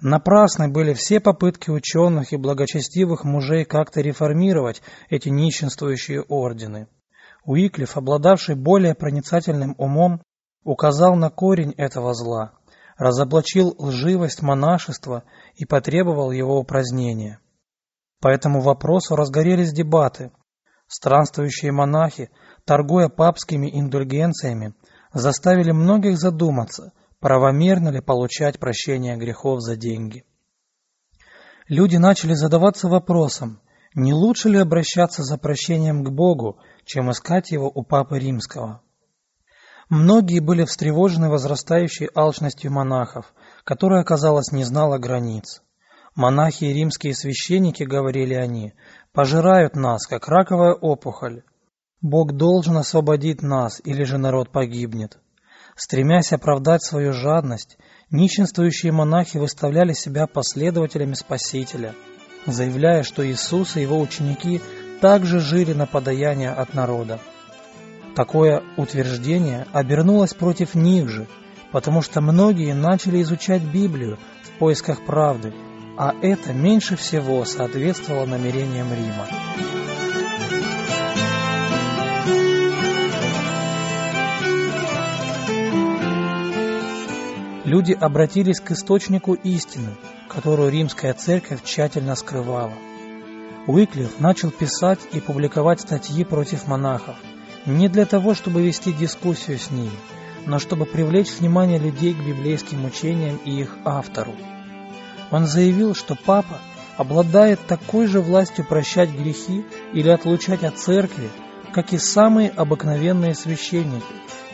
Напрасны 0.00 0.68
были 0.68 0.94
все 0.94 1.20
попытки 1.20 1.70
ученых 1.70 2.32
и 2.32 2.36
благочестивых 2.36 3.24
мужей 3.24 3.64
как-то 3.64 4.00
реформировать 4.00 4.82
эти 5.10 5.28
нищенствующие 5.28 6.22
ордены. 6.22 6.88
Уиклиф, 7.44 7.96
обладавший 7.96 8.54
более 8.54 8.94
проницательным 8.94 9.74
умом, 9.78 10.22
указал 10.64 11.16
на 11.16 11.30
корень 11.30 11.74
этого 11.76 12.14
зла, 12.14 12.52
разоблачил 12.96 13.74
лживость 13.78 14.42
монашества 14.42 15.24
и 15.54 15.64
потребовал 15.64 16.30
его 16.30 16.58
упразднения. 16.58 17.40
По 18.20 18.28
этому 18.28 18.60
вопросу 18.60 19.16
разгорелись 19.16 19.72
дебаты. 19.72 20.30
Странствующие 20.86 21.72
монахи, 21.72 22.30
торгуя 22.64 23.08
папскими 23.08 23.68
индульгенциями, 23.72 24.74
заставили 25.12 25.72
многих 25.72 26.18
задуматься, 26.18 26.92
правомерно 27.18 27.88
ли 27.88 28.00
получать 28.00 28.60
прощение 28.60 29.16
грехов 29.16 29.60
за 29.60 29.76
деньги. 29.76 30.24
Люди 31.66 31.96
начали 31.96 32.34
задаваться 32.34 32.88
вопросом, 32.88 33.60
не 33.94 34.12
лучше 34.12 34.48
ли 34.48 34.58
обращаться 34.58 35.22
за 35.22 35.38
прощением 35.38 36.04
к 36.04 36.10
Богу, 36.10 36.58
чем 36.84 37.10
искать 37.10 37.50
его 37.50 37.70
у 37.72 37.82
Папы 37.82 38.18
Римского. 38.18 38.82
Многие 39.88 40.40
были 40.40 40.64
встревожены 40.64 41.28
возрастающей 41.28 42.08
алчностью 42.14 42.72
монахов, 42.72 43.34
которая, 43.64 44.04
казалось, 44.04 44.52
не 44.52 44.64
знала 44.64 44.98
границ. 44.98 45.62
Монахи 46.14 46.64
и 46.64 46.72
римские 46.72 47.14
священники, 47.14 47.82
говорили 47.82 48.34
они, 48.34 48.74
пожирают 49.12 49.76
нас, 49.76 50.06
как 50.06 50.28
раковая 50.28 50.74
опухоль. 50.74 51.42
Бог 52.00 52.32
должен 52.32 52.76
освободить 52.76 53.42
нас, 53.42 53.80
или 53.84 54.04
же 54.04 54.18
народ 54.18 54.50
погибнет. 54.50 55.18
Стремясь 55.76 56.32
оправдать 56.32 56.82
свою 56.82 57.12
жадность, 57.12 57.78
нищенствующие 58.10 58.92
монахи 58.92 59.38
выставляли 59.38 59.92
себя 59.92 60.26
последователями 60.26 61.14
Спасителя– 61.14 61.94
заявляя, 62.46 63.02
что 63.02 63.26
Иисус 63.26 63.76
и 63.76 63.82
его 63.82 64.00
ученики 64.00 64.60
также 65.02 65.40
жили 65.40 65.72
на 65.72 65.86
подаяние 65.86 66.50
от 66.50 66.74
народа. 66.74 67.18
Такое 68.14 68.62
утверждение 68.76 69.66
обернулось 69.72 70.32
против 70.32 70.76
них 70.76 71.08
же, 71.08 71.26
потому 71.72 72.02
что 72.02 72.20
многие 72.20 72.72
начали 72.72 73.20
изучать 73.22 73.62
Библию 73.62 74.16
в 74.44 74.58
поисках 74.60 75.04
правды, 75.04 75.52
а 75.98 76.14
это 76.22 76.52
меньше 76.52 76.94
всего 76.94 77.44
соответствовало 77.44 78.26
намерениям 78.26 78.86
Рима. 78.92 79.26
Люди 87.64 87.92
обратились 87.92 88.60
к 88.60 88.70
источнику 88.70 89.34
истины, 89.34 89.96
которую 90.28 90.70
римская 90.70 91.12
церковь 91.14 91.64
тщательно 91.64 92.14
скрывала. 92.14 92.72
Уиклиф 93.66 94.18
начал 94.18 94.50
писать 94.50 94.98
и 95.12 95.20
публиковать 95.20 95.80
статьи 95.80 96.24
против 96.24 96.66
монахов, 96.66 97.14
не 97.64 97.88
для 97.88 98.06
того, 98.06 98.34
чтобы 98.34 98.60
вести 98.60 98.92
дискуссию 98.92 99.56
с 99.56 99.70
ними, 99.70 99.92
но 100.46 100.58
чтобы 100.58 100.84
привлечь 100.84 101.30
внимание 101.38 101.78
людей 101.78 102.12
к 102.12 102.18
библейским 102.18 102.84
учениям 102.84 103.36
и 103.44 103.60
их 103.60 103.76
автору. 103.84 104.34
Он 105.30 105.46
заявил, 105.46 105.94
что 105.94 106.16
папа 106.16 106.58
обладает 106.96 107.64
такой 107.66 108.08
же 108.08 108.20
властью 108.20 108.66
прощать 108.66 109.10
грехи 109.10 109.64
или 109.92 110.08
отлучать 110.08 110.64
от 110.64 110.76
церкви, 110.76 111.30
как 111.72 111.92
и 111.92 111.98
самые 111.98 112.50
обыкновенные 112.50 113.36
священники, 113.36 114.04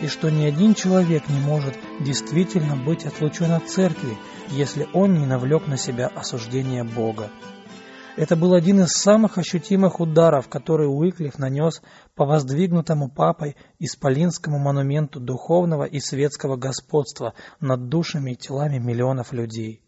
и 0.02 0.06
что 0.06 0.30
ни 0.30 0.44
один 0.44 0.74
человек 0.74 1.28
не 1.28 1.40
может 1.40 1.74
действительно 2.00 2.76
быть 2.76 3.06
отлучен 3.06 3.52
от 3.52 3.70
церкви, 3.70 4.18
если 4.48 4.86
он 4.92 5.14
не 5.14 5.24
навлек 5.24 5.66
на 5.66 5.78
себя 5.78 6.08
осуждение 6.08 6.84
Бога. 6.84 7.30
Это 8.18 8.34
был 8.34 8.54
один 8.54 8.80
из 8.80 8.88
самых 8.88 9.38
ощутимых 9.38 10.00
ударов, 10.00 10.48
который 10.48 10.88
Уиклиф 10.88 11.38
нанес 11.38 11.80
по 12.16 12.26
воздвигнутому 12.26 13.08
папой 13.08 13.54
исполинскому 13.78 14.58
монументу 14.58 15.20
духовного 15.20 15.84
и 15.84 16.00
светского 16.00 16.56
господства 16.56 17.34
над 17.60 17.88
душами 17.88 18.32
и 18.32 18.36
телами 18.36 18.78
миллионов 18.78 19.32
людей. 19.32 19.84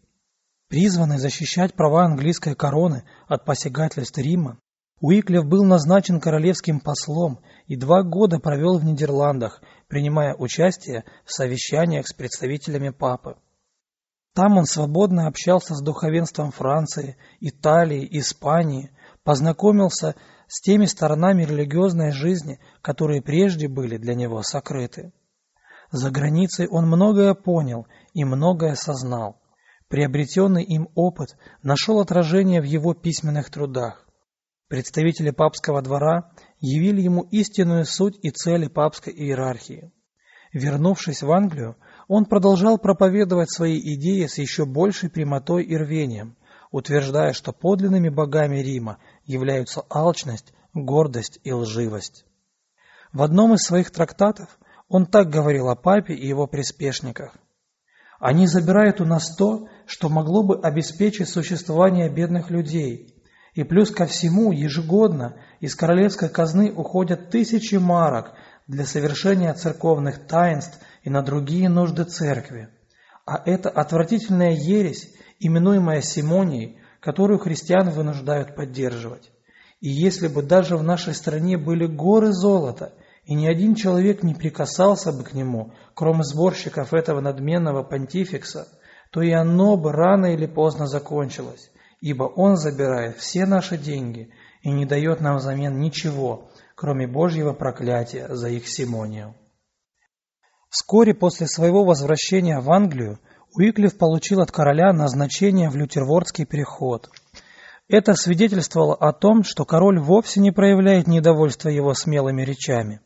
Призванный 0.69 1.17
защищать 1.17 1.73
права 1.73 2.05
английской 2.05 2.55
короны 2.55 3.03
от 3.27 3.43
посягательств 3.43 4.17
Рима, 4.17 4.57
Уиклиф 5.01 5.43
был 5.43 5.65
назначен 5.65 6.21
королевским 6.21 6.79
послом 6.79 7.41
и 7.67 7.75
два 7.75 8.01
года 8.01 8.39
провел 8.39 8.77
в 8.77 8.85
Нидерландах, 8.85 9.61
принимая 9.89 10.35
участие 10.35 11.03
в 11.25 11.33
совещаниях 11.33 12.07
с 12.07 12.13
представителями 12.13 12.91
папы. 12.91 13.35
Там 14.33 14.57
он 14.57 14.65
свободно 14.65 15.27
общался 15.27 15.75
с 15.75 15.81
духовенством 15.81 16.51
Франции, 16.51 17.17
Италии, 17.41 18.07
Испании, 18.19 18.91
познакомился 19.23 20.15
с 20.47 20.61
теми 20.61 20.85
сторонами 20.85 21.43
религиозной 21.43 22.11
жизни, 22.11 22.59
которые 22.81 23.21
прежде 23.21 23.67
были 23.67 23.97
для 23.97 24.15
него 24.15 24.41
сокрыты. 24.41 25.11
За 25.91 26.09
границей 26.09 26.67
он 26.67 26.87
многое 26.87 27.33
понял 27.33 27.87
и 28.13 28.23
многое 28.23 28.73
осознал. 28.73 29.41
Приобретенный 29.89 30.63
им 30.63 30.87
опыт 30.95 31.35
нашел 31.61 31.99
отражение 31.99 32.61
в 32.61 32.65
его 32.65 32.93
письменных 32.93 33.49
трудах. 33.49 34.07
Представители 34.69 35.31
папского 35.31 35.81
двора 35.81 36.31
явили 36.59 37.01
ему 37.01 37.23
истинную 37.23 37.83
суть 37.83 38.17
и 38.21 38.29
цели 38.29 38.67
папской 38.67 39.11
иерархии. 39.11 39.91
Вернувшись 40.53 41.21
в 41.21 41.31
Англию, 41.31 41.77
он 42.07 42.25
продолжал 42.25 42.77
проповедовать 42.77 43.51
свои 43.51 43.79
идеи 43.95 44.25
с 44.25 44.37
еще 44.37 44.65
большей 44.65 45.09
прямотой 45.09 45.63
и 45.63 45.77
рвением, 45.77 46.35
утверждая, 46.71 47.33
что 47.33 47.53
подлинными 47.53 48.09
богами 48.09 48.57
Рима 48.57 48.97
являются 49.25 49.83
алчность, 49.89 50.53
гордость 50.73 51.39
и 51.43 51.53
лживость. 51.53 52.25
В 53.13 53.21
одном 53.21 53.53
из 53.53 53.61
своих 53.61 53.91
трактатов 53.91 54.57
он 54.89 55.05
так 55.05 55.29
говорил 55.29 55.69
о 55.69 55.75
папе 55.75 56.13
и 56.13 56.27
его 56.27 56.47
приспешниках. 56.47 57.35
Они 58.19 58.45
забирают 58.45 59.01
у 59.01 59.05
нас 59.05 59.35
то, 59.35 59.67
что 59.85 60.09
могло 60.09 60.43
бы 60.43 60.59
обеспечить 60.61 61.29
существование 61.29 62.09
бедных 62.09 62.49
людей, 62.49 63.15
и 63.53 63.63
плюс 63.63 63.89
ко 63.89 64.05
всему, 64.05 64.51
ежегодно 64.51 65.35
из 65.59 65.75
королевской 65.75 66.29
казны 66.29 66.71
уходят 66.71 67.29
тысячи 67.29 67.75
марок 67.75 68.33
для 68.67 68.85
совершения 68.85 69.53
церковных 69.53 70.27
таинств 70.27 70.79
и 71.03 71.09
на 71.09 71.21
другие 71.21 71.69
нужды 71.69 72.03
церкви. 72.03 72.69
А 73.25 73.41
это 73.45 73.69
отвратительная 73.69 74.51
ересь, 74.51 75.13
именуемая 75.39 76.01
Симонией, 76.01 76.79
которую 76.99 77.39
христиан 77.39 77.89
вынуждают 77.89 78.55
поддерживать. 78.55 79.31
И 79.79 79.89
если 79.89 80.27
бы 80.27 80.43
даже 80.43 80.77
в 80.77 80.83
нашей 80.83 81.13
стране 81.13 81.57
были 81.57 81.85
горы 81.85 82.31
золота, 82.31 82.93
и 83.25 83.33
ни 83.33 83.47
один 83.47 83.75
человек 83.75 84.23
не 84.23 84.33
прикасался 84.33 85.11
бы 85.11 85.23
к 85.23 85.33
нему, 85.33 85.73
кроме 85.93 86.23
сборщиков 86.23 86.93
этого 86.93 87.21
надменного 87.21 87.83
понтификса, 87.83 88.67
то 89.11 89.21
и 89.21 89.31
оно 89.31 89.77
бы 89.77 89.91
рано 89.91 90.33
или 90.33 90.45
поздно 90.45 90.87
закончилось 90.87 91.71
ибо 92.01 92.23
Он 92.23 92.57
забирает 92.57 93.17
все 93.17 93.45
наши 93.45 93.77
деньги 93.77 94.31
и 94.63 94.71
не 94.71 94.85
дает 94.85 95.21
нам 95.21 95.37
взамен 95.37 95.79
ничего, 95.79 96.49
кроме 96.81 97.05
Божьего 97.05 97.53
проклятия 97.53 98.27
за 98.29 98.49
их 98.49 98.67
симонию. 98.67 99.35
Вскоре 100.67 101.13
после 101.13 101.45
своего 101.45 101.85
возвращения 101.85 102.59
в 102.59 102.71
Англию 102.71 103.19
Уиклиф 103.53 103.99
получил 103.99 104.41
от 104.41 104.51
короля 104.51 104.91
назначение 104.91 105.69
в 105.69 105.75
Лютервордский 105.75 106.45
переход. 106.45 107.11
Это 107.87 108.15
свидетельствовало 108.15 108.95
о 108.95 109.13
том, 109.13 109.43
что 109.43 109.63
король 109.63 109.99
вовсе 109.99 110.39
не 110.39 110.49
проявляет 110.49 111.05
недовольства 111.05 111.69
его 111.69 111.93
смелыми 111.93 112.41
речами. 112.41 112.99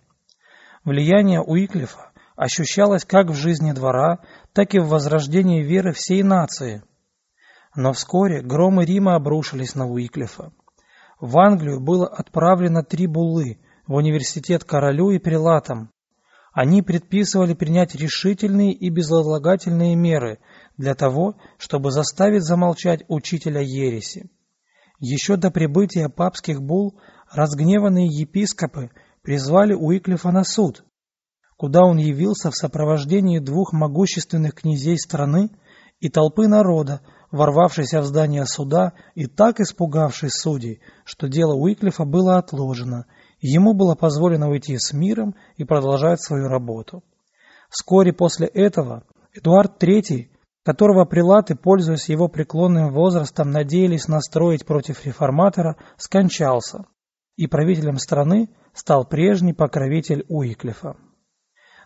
Влияние 0.86 1.42
Уиклифа 1.42 2.14
ощущалось 2.38 3.04
как 3.04 3.28
в 3.28 3.34
жизни 3.34 3.74
двора, 3.74 4.20
так 4.54 4.74
и 4.74 4.80
в 4.80 4.88
возрождении 4.88 5.64
веры 5.64 5.92
всей 5.92 6.24
нации. 6.24 6.82
Но 7.76 7.92
вскоре 7.92 8.42
громы 8.42 8.86
Рима 8.86 9.16
обрушились 9.16 9.76
на 9.76 9.86
Уиклифа. 9.86 10.54
В 11.20 11.38
Англию 11.38 11.82
было 11.82 12.08
отправлено 12.08 12.82
три 12.82 13.06
буллы 13.06 13.60
в 13.88 13.94
университет 13.94 14.64
королю 14.64 15.12
и 15.12 15.20
прилатам, 15.20 15.92
они 16.54 16.82
предписывали 16.82 17.54
принять 17.54 17.96
решительные 17.96 18.72
и 18.72 18.90
безотлагательные 18.90 19.96
меры 19.96 20.40
для 20.78 20.96
того, 20.96 21.36
чтобы 21.58 21.92
заставить 21.92 22.44
замолчать 22.44 23.04
учителя 23.10 23.60
ереси. 23.62 24.30
Еще 25.00 25.36
до 25.36 25.52
прибытия 25.52 26.08
папских 26.08 26.62
бул 26.62 26.98
разгневанные 27.30 28.08
епископы 28.08 28.92
призвали 29.22 29.74
Уиклифа 29.74 30.32
на 30.32 30.46
суд, 30.46 30.86
куда 31.58 31.84
он 31.84 31.98
явился 31.98 32.52
в 32.52 32.56
сопровождении 32.56 33.40
двух 33.40 33.74
могущественных 33.74 34.54
князей 34.54 34.98
страны 34.98 35.50
и 36.00 36.10
толпы 36.10 36.48
народа, 36.48 37.02
ворвавшейся 37.32 38.00
в 38.00 38.06
здание 38.06 38.46
суда 38.46 38.94
и 39.14 39.26
так 39.26 39.60
испугавшись 39.60 40.32
судей, 40.34 40.80
что 41.04 41.28
дело 41.28 41.54
Уиклифа 41.56 42.06
было 42.06 42.38
отложено, 42.38 43.08
Ему 43.48 43.76
было 43.76 43.94
позволено 43.94 44.50
уйти 44.50 44.76
с 44.76 44.92
миром 44.92 45.36
и 45.56 45.66
продолжать 45.66 46.20
свою 46.20 46.48
работу. 46.48 47.04
Вскоре 47.70 48.12
после 48.12 48.48
этого 48.48 49.04
Эдуард 49.34 49.84
III, 49.84 50.30
которого 50.64 51.06
прилаты, 51.06 51.54
пользуясь 51.54 52.10
его 52.10 52.28
преклонным 52.28 52.92
возрастом, 52.92 53.52
надеялись 53.52 54.08
настроить 54.08 54.66
против 54.66 55.06
реформатора, 55.06 55.78
скончался, 55.96 56.86
и 57.36 57.46
правителем 57.46 58.00
страны 58.00 58.50
стал 58.74 59.06
прежний 59.06 59.54
покровитель 59.54 60.26
Уиклифа. 60.28 60.96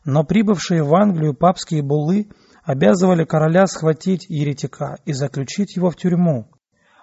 Но 0.05 0.23
прибывшие 0.23 0.81
в 0.81 0.95
Англию 0.95 1.33
папские 1.33 1.81
буллы 1.81 2.29
обязывали 2.63 3.25
короля 3.25 3.67
схватить 3.67 4.29
еретика 4.29 4.99
и 5.03 5.11
заключить 5.11 5.75
его 5.75 5.89
в 5.89 5.97
тюрьму, 5.97 6.49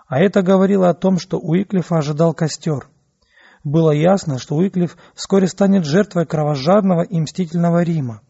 а 0.09 0.19
это 0.19 0.41
говорило 0.41 0.89
о 0.89 0.95
том, 0.95 1.19
что 1.19 1.39
Уиклифа 1.39 1.97
ожидал 1.99 2.33
костер– 2.33 2.89
было 3.67 3.91
ясно, 3.91 4.39
что 4.39 4.55
Уиклиф 4.55 4.97
вскоре 5.17 5.49
станет 5.49 5.85
жертвой 5.85 6.25
кровожадного 6.25 7.03
и 7.03 7.19
мстительного 7.19 7.83
Рима. 7.83 8.23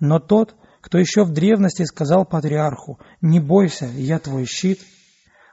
Но 0.00 0.18
тот, 0.18 0.56
кто 0.80 0.98
еще 0.98 1.22
в 1.22 1.30
древности 1.32 1.84
сказал 1.84 2.26
патриарху 2.26 2.98
«Не 3.20 3.38
бойся, 3.38 3.86
я 3.86 4.18
твой 4.18 4.46
щит», 4.46 4.80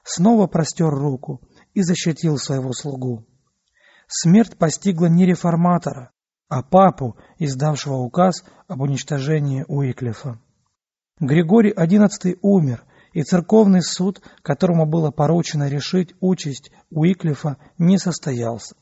снова 0.03 0.47
простер 0.47 0.89
руку 0.89 1.39
и 1.75 1.83
защитил 1.83 2.39
своего 2.39 2.73
слугу. 2.73 3.27
Смерть 4.07 4.57
постигла 4.57 5.05
не 5.05 5.27
реформатора, 5.27 6.09
а 6.49 6.63
папу, 6.63 7.15
издавшего 7.37 7.97
указ 7.97 8.43
об 8.67 8.81
уничтожении 8.81 9.65
Уиклифа. 9.67 10.41
Григорий 11.19 11.73
XI 11.73 12.39
умер, 12.41 12.83
и 13.13 13.21
церковный 13.21 13.83
суд, 13.83 14.23
которому 14.41 14.87
было 14.87 15.11
поручено 15.11 15.69
решить 15.69 16.15
участь 16.21 16.71
Уиклифа, 16.89 17.57
не 17.77 17.99
состоялся. 17.99 18.75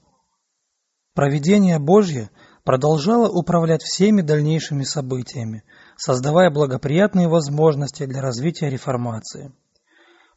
Провидение 1.14 1.78
Божье 1.78 2.32
продолжало 2.64 3.30
управлять 3.30 3.84
всеми 3.84 4.22
дальнейшими 4.22 4.84
событиями, 4.84 5.64
создавая 5.96 6.50
благоприятные 6.50 7.28
возможности 7.28 8.06
для 8.08 8.20
развития 8.20 8.70
реформации. 8.70 9.52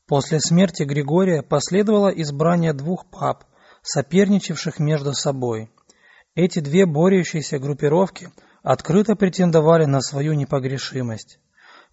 После 0.07 0.39
смерти 0.39 0.83
Григория 0.83 1.43
последовало 1.43 2.09
избрание 2.09 2.75
двух 2.75 3.07
пап, 3.07 3.45
соперничавших 3.83 4.79
между 4.79 5.15
собой. 5.15 5.71
Эти 6.35 6.59
две 6.59 6.85
борющиеся 6.85 7.59
группировки 7.59 8.29
открыто 8.63 9.17
претендовали 9.17 9.87
на 9.87 10.03
свою 10.03 10.35
непогрешимость. 10.35 11.39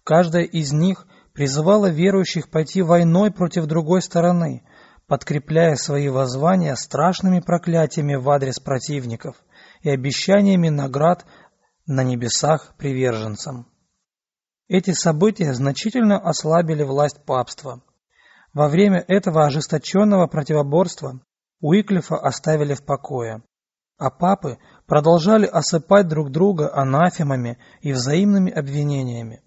Каждая 0.04 0.44
из 0.44 0.72
них 0.72 1.06
призывала 1.32 1.86
верующих 1.86 2.50
пойти 2.50 2.82
войной 2.82 3.30
против 3.30 3.64
другой 3.64 4.02
стороны– 4.02 4.62
подкрепляя 5.06 5.76
свои 5.76 6.08
воззвания 6.08 6.74
страшными 6.74 7.40
проклятиями 7.40 8.14
в 8.14 8.28
адрес 8.30 8.58
противников 8.58 9.36
и 9.82 9.90
обещаниями 9.90 10.68
наград 10.68 11.24
на 11.86 12.02
небесах 12.02 12.74
приверженцам. 12.78 13.66
Эти 14.68 14.92
события 14.92 15.52
значительно 15.52 16.18
ослабили 16.18 16.82
власть 16.82 17.24
папства. 17.24 17.82
Во 18.54 18.68
время 18.68 19.04
этого 19.08 19.44
ожесточенного 19.44 20.26
противоборства 20.26 21.20
Уиклифа 21.60 22.16
оставили 22.16 22.74
в 22.74 22.84
покое, 22.84 23.42
а 23.98 24.10
папы 24.10 24.58
продолжали 24.86 25.46
осыпать 25.46 26.08
друг 26.08 26.30
друга 26.30 26.74
анафемами 26.74 27.58
и 27.80 27.92
взаимными 27.92 28.52
обвинениями. 28.52 29.42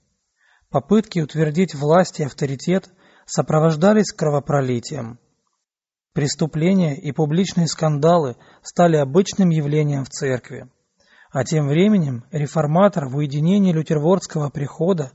Попытки 0.69 1.19
утвердить 1.19 1.73
власть 1.73 2.19
и 2.19 2.23
авторитет 2.23 2.89
сопровождались 3.25 4.11
кровопролитием. 4.11 5.19
Преступления 6.17 6.99
и 6.99 7.11
публичные 7.11 7.67
скандалы 7.67 8.37
стали 8.63 8.95
обычным 8.95 9.51
явлением 9.51 10.03
в 10.03 10.09
церкви. 10.09 10.67
А 11.29 11.43
тем 11.43 11.67
временем 11.67 12.25
реформатор 12.31 13.07
в 13.07 13.17
уединении 13.17 13.71
лютервордского 13.71 14.49
прихода 14.49 15.11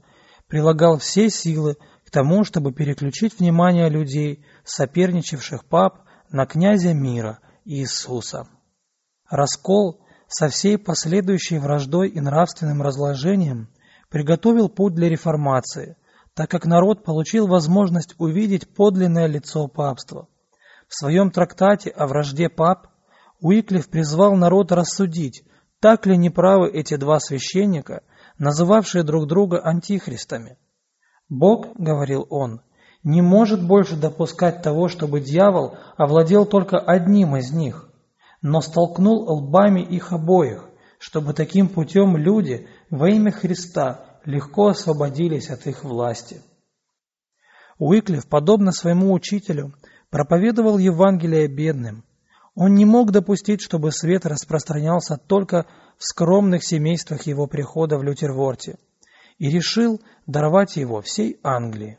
прилагал 0.46 0.98
все 0.98 1.28
силы 1.28 1.74
к 2.06 2.12
тому, 2.12 2.44
чтобы 2.44 2.72
переключить 2.72 3.40
внимание 3.40 3.88
людей, 3.88 4.46
соперничавших 4.62 5.64
пап, 5.64 6.04
на 6.30 6.46
князя 6.46 6.94
мира 6.94 7.40
Иисуса. 7.64 8.46
Раскол 9.28 10.04
со 10.28 10.50
всей 10.50 10.78
последующей 10.78 11.58
враждой 11.58 12.10
и 12.10 12.20
нравственным 12.20 12.80
разложением 12.80 13.70
приготовил 14.08 14.68
путь 14.68 14.94
для 14.94 15.08
реформации, 15.08 15.96
так 16.34 16.48
как 16.48 16.64
народ 16.64 17.02
получил 17.02 17.48
возможность 17.48 18.14
увидеть 18.18 18.72
подлинное 18.72 19.26
лицо 19.26 19.66
папства. 19.66 20.28
В 20.92 20.94
своем 20.94 21.30
трактате 21.30 21.88
о 21.88 22.06
вражде 22.06 22.50
пап 22.50 22.88
Уиклиф 23.40 23.88
призвал 23.88 24.36
народ 24.36 24.72
рассудить, 24.72 25.42
так 25.80 26.04
ли 26.04 26.18
неправы 26.18 26.70
эти 26.70 26.96
два 26.96 27.18
священника, 27.18 28.02
называвшие 28.36 29.02
друг 29.02 29.26
друга 29.26 29.58
антихристами. 29.64 30.58
«Бог,— 31.30 31.68
говорил 31.78 32.26
он,— 32.28 32.60
не 33.04 33.22
может 33.22 33.66
больше 33.66 33.96
допускать 33.96 34.60
того, 34.60 34.88
чтобы 34.88 35.22
дьявол 35.22 35.78
овладел 35.96 36.44
только 36.44 36.78
одним 36.78 37.36
из 37.36 37.50
них, 37.52 37.88
но 38.42 38.60
столкнул 38.60 39.32
лбами 39.32 39.80
их 39.80 40.12
обоих, 40.12 40.68
чтобы 40.98 41.32
таким 41.32 41.70
путем 41.70 42.18
люди 42.18 42.68
во 42.90 43.08
имя 43.08 43.32
Христа 43.32 44.20
легко 44.26 44.66
освободились 44.66 45.48
от 45.48 45.66
их 45.66 45.84
власти». 45.84 46.42
Уиклиф, 47.78 48.28
подобно 48.28 48.72
своему 48.72 49.14
учителю, 49.14 49.72
проповедовал 50.12 50.76
Евангелие 50.76 51.48
бедным. 51.48 52.04
Он 52.54 52.74
не 52.74 52.84
мог 52.84 53.12
допустить, 53.12 53.62
чтобы 53.62 53.92
свет 53.92 54.26
распространялся 54.26 55.16
только 55.16 55.64
в 55.96 56.04
скромных 56.04 56.64
семействах 56.64 57.22
его 57.22 57.46
прихода 57.46 57.96
в 57.96 58.02
Лютерворте, 58.02 58.76
и 59.38 59.48
решил 59.48 60.02
даровать 60.26 60.76
его 60.76 61.00
всей 61.00 61.40
Англии. 61.42 61.98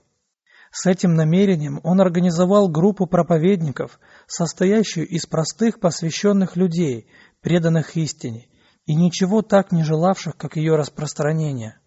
С 0.71 0.85
этим 0.85 1.15
намерением 1.15 1.79
он 1.83 2.01
организовал 2.01 2.69
группу 2.69 3.07
проповедников, 3.07 3.99
состоящую 4.27 5.07
из 5.07 5.25
простых 5.25 5.79
посвященных 5.79 6.55
людей, 6.55 7.07
преданных 7.41 7.97
истине, 7.97 8.47
и 8.85 8.93
ничего 8.93 9.41
так 9.41 9.71
не 9.71 9.83
желавших, 9.83 10.37
как 10.37 10.55
ее 10.55 10.75
распространение. 10.75 11.79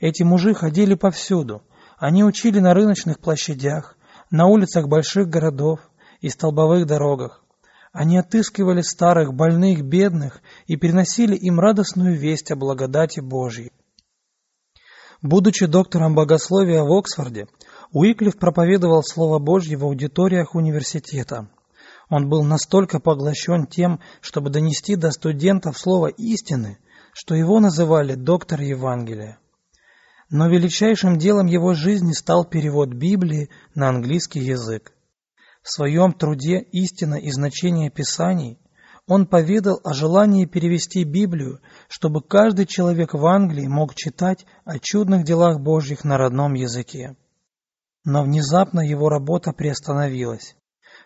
Эти 0.00 0.24
мужи 0.24 0.54
ходили 0.54 0.94
повсюду, 0.94 1.62
они 1.98 2.24
учили 2.24 2.58
на 2.58 2.74
рыночных 2.74 3.20
площадях, 3.20 3.96
на 4.32 4.46
улицах 4.46 4.88
больших 4.88 5.28
городов 5.28 5.78
и 6.20 6.30
столбовых 6.30 6.86
дорогах. 6.86 7.44
Они 7.92 8.16
отыскивали 8.16 8.80
старых, 8.80 9.34
больных, 9.34 9.84
бедных 9.84 10.40
и 10.66 10.76
приносили 10.76 11.36
им 11.36 11.60
радостную 11.60 12.18
весть 12.18 12.50
о 12.50 12.56
благодати 12.56 13.20
Божьей. 13.20 13.72
Будучи 15.20 15.66
доктором 15.66 16.14
богословия 16.14 16.82
в 16.82 16.90
Оксфорде, 16.90 17.46
Уиклиф 17.92 18.38
проповедовал 18.38 19.02
Слово 19.04 19.38
Божье 19.38 19.76
в 19.76 19.84
аудиториях 19.84 20.54
университета. 20.54 21.48
Он 22.08 22.30
был 22.30 22.42
настолько 22.42 23.00
поглощен 23.00 23.66
тем, 23.66 24.00
чтобы 24.22 24.48
донести 24.48 24.96
до 24.96 25.10
студентов 25.10 25.78
слово 25.78 26.06
истины, 26.06 26.78
что 27.12 27.34
его 27.34 27.60
называли 27.60 28.14
доктор 28.14 28.62
Евангелия. 28.62 29.38
Но 30.32 30.48
величайшим 30.48 31.18
делом 31.18 31.46
его 31.46 31.74
жизни 31.74 32.14
стал 32.14 32.46
перевод 32.46 32.88
Библии 32.88 33.50
на 33.74 33.90
английский 33.90 34.40
язык. 34.40 34.94
В 35.62 35.70
своем 35.70 36.14
труде 36.14 36.58
«Истина 36.72 37.16
и 37.16 37.30
значение 37.30 37.90
Писаний» 37.90 38.58
он 39.06 39.26
поведал 39.26 39.78
о 39.84 39.92
желании 39.92 40.46
перевести 40.46 41.04
Библию, 41.04 41.60
чтобы 41.86 42.22
каждый 42.22 42.64
человек 42.64 43.12
в 43.12 43.26
Англии 43.26 43.66
мог 43.66 43.94
читать 43.94 44.46
о 44.64 44.78
чудных 44.78 45.24
делах 45.24 45.60
Божьих 45.60 46.02
на 46.02 46.16
родном 46.16 46.54
языке. 46.54 47.14
Но 48.02 48.22
внезапно 48.22 48.80
его 48.80 49.10
работа 49.10 49.52
приостановилась. 49.52 50.56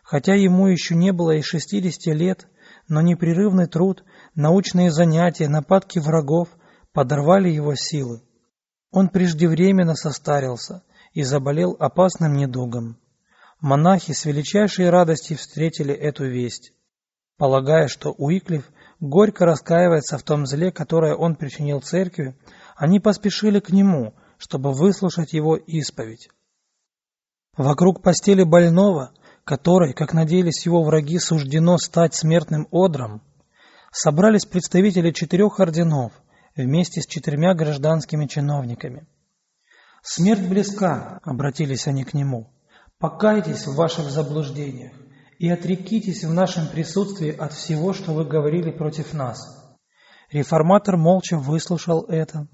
Хотя 0.05 0.35
ему 0.35 0.69
еще 0.69 0.95
не 0.95 1.13
было 1.13 1.33
и 1.33 1.43
60 1.43 2.15
лет, 2.15 2.47
но 2.87 3.01
непрерывный 3.01 3.67
труд, 3.67 4.05
научные 4.37 4.93
занятия, 4.93 5.49
нападки 5.49 5.99
врагов 5.99 6.51
подорвали 6.93 7.49
его 7.49 7.75
силы. 7.75 8.23
Он 8.91 9.09
преждевременно 9.09 9.95
состарился 9.95 10.83
и 11.13 11.23
заболел 11.23 11.77
опасным 11.79 12.35
недугом. 12.35 12.99
Монахи 13.61 14.13
с 14.13 14.25
величайшей 14.25 14.91
радостью 14.91 15.39
встретили 15.39 15.95
эту 15.95 16.27
весть, 16.27 16.73
полагая, 17.39 17.89
что 17.89 18.13
Уиклиф 18.13 18.71
горько 19.01 19.45
раскаивается 19.45 20.19
в 20.19 20.23
том 20.23 20.47
зле, 20.47 20.71
которое 20.71 21.15
он 21.15 21.37
причинил 21.37 21.81
церкви, 21.81 22.39
они 22.77 23.01
поспешили 23.01 23.61
к 23.61 23.71
нему, 23.71 24.15
чтобы 24.39 24.73
выслушать 24.73 25.33
его 25.33 25.57
исповедь. 25.57 26.29
Вокруг 27.57 28.03
постели 28.03 28.43
больного, 28.43 29.13
которой, 29.45 29.95
как 29.95 30.13
надеялись 30.13 30.67
его 30.67 30.83
враги, 30.83 31.19
суждено 31.19 31.79
стать 31.79 32.15
смертным 32.15 32.69
одром, 32.71 33.23
собрались 33.91 34.45
представители 34.45 35.11
четырех 35.13 35.59
орденов 35.61 36.13
вместе 36.57 37.03
с 37.03 37.07
четырьмя 37.07 37.55
гражданскими 37.55 38.27
чиновниками. 38.27 39.07
«Смерть 40.03 40.49
близка»,— 40.49 41.21
обратились 41.25 41.87
они 41.87 42.05
к 42.05 42.15
нему. 42.15 42.51
«Покайтесь 42.99 43.67
в 43.67 43.75
ваших 43.75 44.11
заблуждениях 44.11 44.93
и 45.39 45.51
отрекитесь 45.51 46.25
в 46.25 46.33
нашем 46.33 46.69
присутствии 46.69 47.31
от 47.31 47.53
всего, 47.53 47.93
что 47.93 48.13
вы 48.13 48.25
говорили 48.25 48.71
против 48.71 49.13
нас». 49.13 49.39
Реформатор 50.31 50.97
молча 50.97 51.39
выслушал 51.39 52.05
это. 52.05 52.49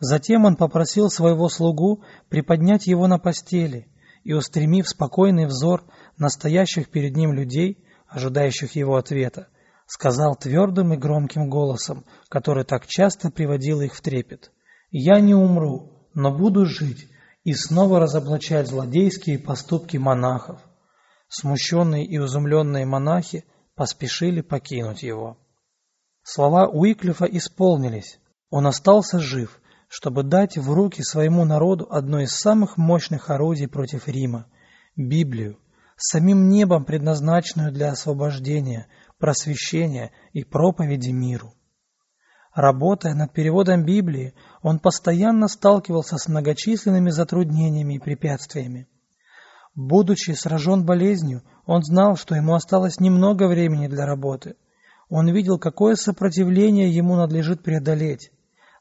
Затем 0.00 0.44
он 0.44 0.56
попросил 0.56 1.10
своего 1.10 1.48
слугу 1.48 2.04
приподнять 2.28 2.86
его 2.86 3.06
на 3.06 3.18
постели 3.18 3.88
и, 4.22 4.32
устремив 4.32 4.88
спокойный 4.88 5.46
взор 5.46 5.84
настоящих 6.16 6.90
перед 6.90 7.16
ним 7.16 7.32
людей, 7.32 7.84
ожидающих 8.06 8.76
его 8.76 8.96
ответа, 8.96 9.48
сказал 9.88 10.36
твердым 10.36 10.92
и 10.92 10.96
громким 10.96 11.50
голосом, 11.50 12.04
который 12.28 12.64
так 12.64 12.86
часто 12.86 13.30
приводил 13.30 13.80
их 13.80 13.94
в 13.94 14.00
трепет. 14.00 14.52
«Я 14.90 15.18
не 15.18 15.34
умру, 15.34 16.08
но 16.14 16.30
буду 16.30 16.66
жить 16.66 17.08
и 17.42 17.54
снова 17.54 17.98
разоблачать 17.98 18.68
злодейские 18.68 19.38
поступки 19.38 19.96
монахов». 19.96 20.60
Смущенные 21.28 22.06
и 22.06 22.16
изумленные 22.16 22.86
монахи 22.86 23.44
поспешили 23.74 24.40
покинуть 24.40 25.02
его. 25.02 25.38
Слова 26.22 26.68
Уиклифа 26.68 27.24
исполнились. 27.24 28.18
Он 28.50 28.66
остался 28.66 29.18
жив, 29.18 29.60
чтобы 29.88 30.22
дать 30.22 30.56
в 30.56 30.72
руки 30.72 31.02
своему 31.02 31.44
народу 31.44 31.86
одно 31.90 32.20
из 32.20 32.30
самых 32.30 32.76
мощных 32.76 33.30
орудий 33.30 33.68
против 33.68 34.06
Рима– 34.06 34.46
Библию, 34.96 35.58
самим 35.96 36.48
небом 36.48 36.84
предназначенную 36.84 37.72
для 37.72 37.92
освобождения, 37.92 38.88
просвещения 39.18 40.12
и 40.32 40.44
проповеди 40.44 41.10
миру. 41.10 41.54
Работая 42.54 43.14
над 43.14 43.32
переводом 43.32 43.84
Библии, 43.84 44.34
он 44.62 44.80
постоянно 44.80 45.48
сталкивался 45.48 46.16
с 46.16 46.26
многочисленными 46.26 47.10
затруднениями 47.10 47.94
и 47.94 47.98
препятствиями. 48.00 48.88
Будучи 49.74 50.32
сражен 50.32 50.84
болезнью, 50.84 51.42
он 51.66 51.82
знал, 51.84 52.16
что 52.16 52.34
ему 52.34 52.54
осталось 52.54 52.98
немного 52.98 53.46
времени 53.46 53.86
для 53.86 54.06
работы. 54.06 54.56
Он 55.08 55.28
видел, 55.28 55.58
какое 55.58 55.94
сопротивление 55.94 56.90
ему 56.90 57.14
надлежит 57.14 57.62
преодолеть, 57.62 58.32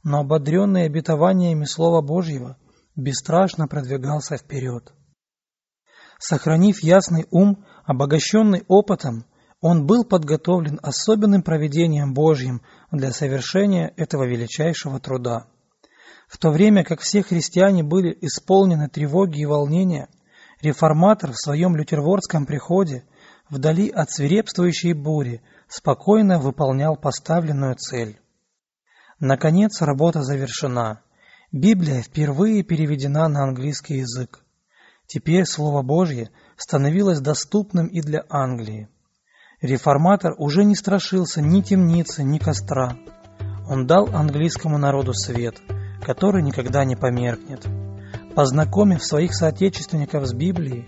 но 0.03 0.21
ободренный 0.21 0.85
обетованиями 0.85 1.65
Слова 1.65 2.01
Божьего, 2.01 2.57
бесстрашно 2.95 3.67
продвигался 3.67 4.37
вперед. 4.37 4.91
Сохранив 6.19 6.81
ясный 6.81 7.27
ум, 7.29 7.63
обогащенный 7.85 8.63
опытом, 8.67 9.25
он 9.61 9.87
был 9.87 10.03
подготовлен 10.03 10.79
особенным 10.83 11.41
проведением 11.41 12.13
Божьим 12.13 12.61
для 12.91 13.11
совершения 13.11 13.93
этого 13.97 14.23
величайшего 14.23 14.99
труда. 14.99 15.47
В 16.27 16.37
то 16.37 16.51
время 16.51 16.83
как 16.83 16.99
все 16.99 17.23
христиане 17.23 17.83
были 17.83 18.15
исполнены 18.21 18.89
тревоги 18.89 19.41
и 19.41 19.45
волнения, 19.45 20.09
реформатор 20.61 21.31
в 21.31 21.37
своем 21.37 21.75
лютервордском 21.75 22.45
приходе, 22.45 23.05
вдали 23.49 23.89
от 23.89 24.11
свирепствующей 24.11 24.93
бури, 24.93 25.41
спокойно 25.67 26.37
выполнял 26.39 26.95
поставленную 26.95 27.75
цель. 27.75 28.19
Наконец 29.19 29.81
работа 29.81 30.21
завершена. 30.21 31.01
Библия 31.51 32.01
впервые 32.01 32.61
переведена 32.63 33.27
на 33.29 33.43
английский 33.43 33.99
язык. 33.99 34.43
Теперь 35.07 35.45
Слово 35.45 35.81
Божье 35.81 36.29
становилось 36.57 37.21
доступным 37.21 37.87
и 37.87 38.01
для 38.01 38.25
Англии. 38.29 38.89
Реформатор 39.61 40.35
уже 40.37 40.63
не 40.63 40.75
страшился 40.75 41.41
ни 41.41 41.61
темницы, 41.61 42.23
ни 42.23 42.37
костра. 42.37 42.95
Он 43.67 43.87
дал 43.87 44.07
английскому 44.13 44.77
народу 44.77 45.13
свет, 45.15 45.55
который 46.05 46.43
никогда 46.43 46.85
не 46.85 46.95
померкнет. 46.95 47.65
Познакомив 48.35 49.03
своих 49.03 49.33
соотечественников 49.33 50.27
с 50.27 50.33
Библией, 50.33 50.85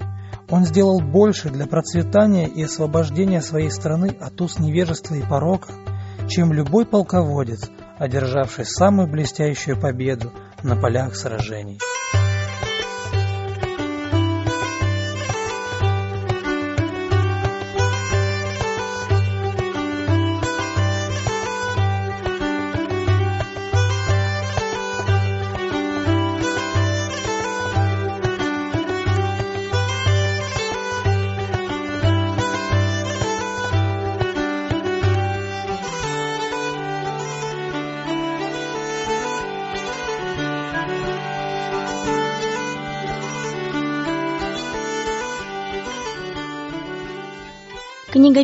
он 0.52 0.66
сделал 0.66 1.02
больше 1.02 1.50
для 1.50 1.66
процветания 1.66 2.48
и 2.48 2.62
освобождения 2.62 3.42
своей 3.42 3.72
страны 3.72 4.16
от 4.20 4.40
уз 4.40 4.60
невежества 4.60 5.16
и 5.16 5.24
порока, 5.24 5.74
чем 6.28 6.54
любой 6.54 6.86
полководец, 6.86 7.72
одержавший 7.98 8.66
самую 8.66 9.08
блестящую 9.08 9.80
победу 9.80 10.32
на 10.62 10.76
полях 10.76 11.16
сражений. 11.16 11.80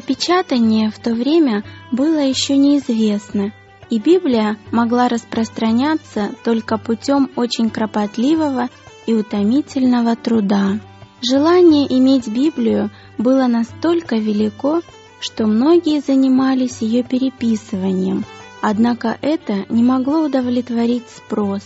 Книгопечатание 0.05 0.91
в 0.91 0.99
то 0.99 1.15
время 1.15 1.63
было 1.91 2.19
еще 2.19 2.57
неизвестно, 2.57 3.53
и 3.89 3.97
Библия 3.97 4.57
могла 4.71 5.07
распространяться 5.07 6.29
только 6.43 6.77
путем 6.77 7.31
очень 7.35 7.71
кропотливого 7.71 8.69
и 9.07 9.13
утомительного 9.13 10.15
труда. 10.15 10.79
Желание 11.27 11.91
иметь 11.97 12.27
Библию 12.27 12.91
было 13.17 13.47
настолько 13.47 14.17
велико, 14.17 14.81
что 15.19 15.47
многие 15.47 16.01
занимались 16.01 16.81
ее 16.81 17.01
переписыванием, 17.01 18.25
однако 18.61 19.17
это 19.23 19.65
не 19.69 19.81
могло 19.81 20.25
удовлетворить 20.25 21.09
спрос. 21.09 21.63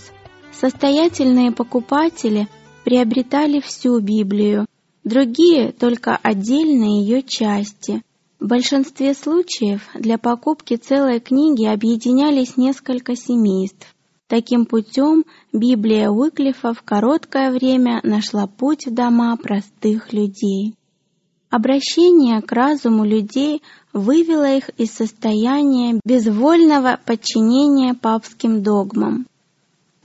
Состоятельные 0.54 1.52
покупатели 1.52 2.47
приобретали 2.86 3.60
всю 3.60 3.99
Библию, 3.99 4.65
другие— 5.04 5.71
только 5.80 6.15
отдельные 6.15 7.04
ее 7.04 7.21
части. 7.21 8.02
В 8.39 8.47
большинстве 8.47 9.13
случаев 9.13 9.82
для 9.93 10.17
покупки 10.17 10.78
целой 10.78 11.19
книги 11.19 11.65
объединялись 11.65 12.56
несколько 12.56 13.17
семейств. 13.17 13.93
Таким 14.28 14.65
путем 14.65 15.25
Библия 15.52 16.10
Уиклифа 16.10 16.73
в 16.73 16.82
короткое 16.84 17.52
время 17.52 17.99
нашла 18.04 18.47
путь 18.47 18.88
в 18.88 18.93
дома 18.93 19.36
простых 19.36 20.13
людей. 20.13 20.73
Обращение 21.49 22.41
к 22.41 22.49
разуму 22.54 23.04
людей 23.04 23.62
вывело 23.91 24.49
их 24.56 24.69
из 24.78 24.91
состояния 24.91 25.99
безвольного 26.06 26.97
подчинения 27.06 27.93
папским 27.93 28.63
догмам. 28.63 29.25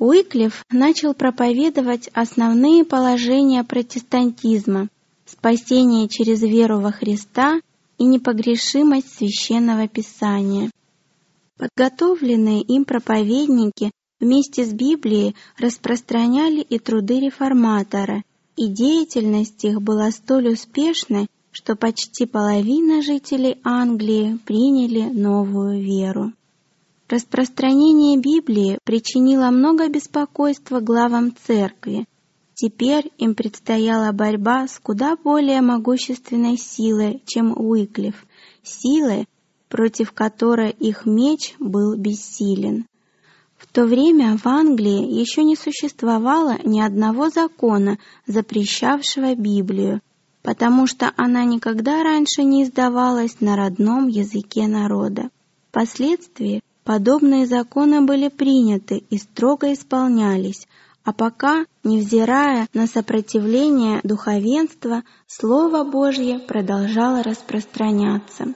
Уиклиф 0.00 0.64
начал 0.72 1.14
проповедовать 1.14 2.10
основные 2.14 2.84
положения 2.84 3.62
протестантизма, 3.62 4.88
спасение 5.24 6.08
через 6.08 6.42
веру 6.42 6.80
во 6.80 6.90
Христа– 6.90 7.60
и 7.98 8.04
непогрешимость 8.04 9.16
священного 9.16 9.88
писания. 9.88 10.70
Подготовленные 11.56 12.62
им 12.62 12.84
проповедники 12.84 13.90
вместе 14.20 14.64
с 14.64 14.72
Библией 14.72 15.36
распространяли 15.58 16.60
и 16.60 16.78
труды 16.78 17.20
реформатора, 17.20 18.22
и 18.56 18.68
деятельность 18.68 19.64
их 19.64 19.82
была 19.82 20.10
столь 20.10 20.52
успешной, 20.52 21.28
что 21.52 21.76
почти 21.76 22.26
половина 22.26 23.02
жителей 23.02 23.60
Англии 23.62 24.38
приняли 24.44 25.02
новую 25.02 25.80
веру. 25.80 26.32
Распространение 27.08 28.18
Библии 28.18 28.78
причинило 28.84 29.50
много 29.50 29.88
беспокойства 29.88 30.80
главам 30.80 31.34
церкви. 31.46 32.06
Теперь 32.54 33.10
им 33.18 33.34
предстояла 33.34 34.12
борьба 34.12 34.68
с 34.68 34.78
куда 34.78 35.16
более 35.16 35.60
могущественной 35.60 36.56
силой, 36.56 37.22
чем 37.26 37.52
Уиклиф, 37.52 38.24
силой, 38.62 39.26
против 39.68 40.12
которой 40.12 40.70
их 40.70 41.04
меч 41.04 41.54
был 41.58 41.96
бессилен. 41.96 42.86
В 43.56 43.66
то 43.66 43.86
время 43.86 44.38
в 44.38 44.46
Англии 44.46 45.18
еще 45.18 45.42
не 45.42 45.56
существовало 45.56 46.56
ни 46.64 46.80
одного 46.80 47.28
закона, 47.28 47.98
запрещавшего 48.26 49.34
Библию, 49.34 50.00
потому 50.42 50.86
что 50.86 51.12
она 51.16 51.44
никогда 51.44 52.04
раньше 52.04 52.44
не 52.44 52.62
издавалась 52.62 53.40
на 53.40 53.56
родном 53.56 54.06
языке 54.06 54.68
народа. 54.68 55.30
Впоследствии 55.70 56.62
подобные 56.84 57.46
законы 57.46 58.02
были 58.02 58.28
приняты 58.28 59.02
и 59.10 59.18
строго 59.18 59.72
исполнялись, 59.72 60.68
а 61.04 61.12
пока, 61.12 61.66
невзирая 61.84 62.66
на 62.72 62.86
сопротивление 62.86 64.00
духовенства, 64.02 65.04
Слово 65.26 65.84
Божье 65.84 66.38
продолжало 66.38 67.22
распространяться. 67.22 68.54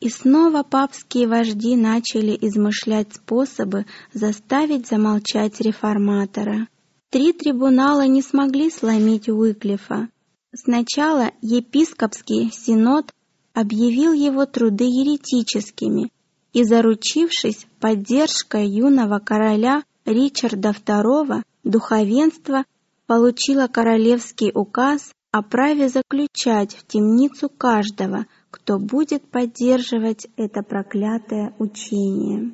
И 0.00 0.08
снова 0.08 0.64
папские 0.64 1.28
вожди 1.28 1.76
начали 1.76 2.36
измышлять 2.40 3.14
способы 3.14 3.86
заставить 4.12 4.88
замолчать 4.88 5.60
реформатора. 5.60 6.66
Три 7.10 7.32
трибунала 7.32 8.06
не 8.08 8.22
смогли 8.22 8.68
сломить 8.68 9.28
Уиклифа. 9.28 10.08
Сначала 10.52 11.30
епископский 11.40 12.50
синод 12.50 13.12
объявил 13.54 14.12
его 14.12 14.46
труды 14.46 14.84
еретическими 14.84 16.10
и, 16.52 16.64
заручившись 16.64 17.66
поддержкой 17.78 18.66
юного 18.66 19.20
короля 19.20 19.84
Ричарда 20.04 20.70
II, 20.70 21.42
духовенство 21.64 22.64
получило 23.06 23.66
королевский 23.66 24.50
указ 24.54 25.12
о 25.30 25.42
праве 25.42 25.88
заключать 25.88 26.74
в 26.74 26.86
темницу 26.86 27.48
каждого– 27.48 28.26
кто 28.52 28.78
будет 28.78 29.28
поддерживать 29.28 30.28
это 30.36 30.62
проклятое 30.62 31.54
учение. 31.58 32.52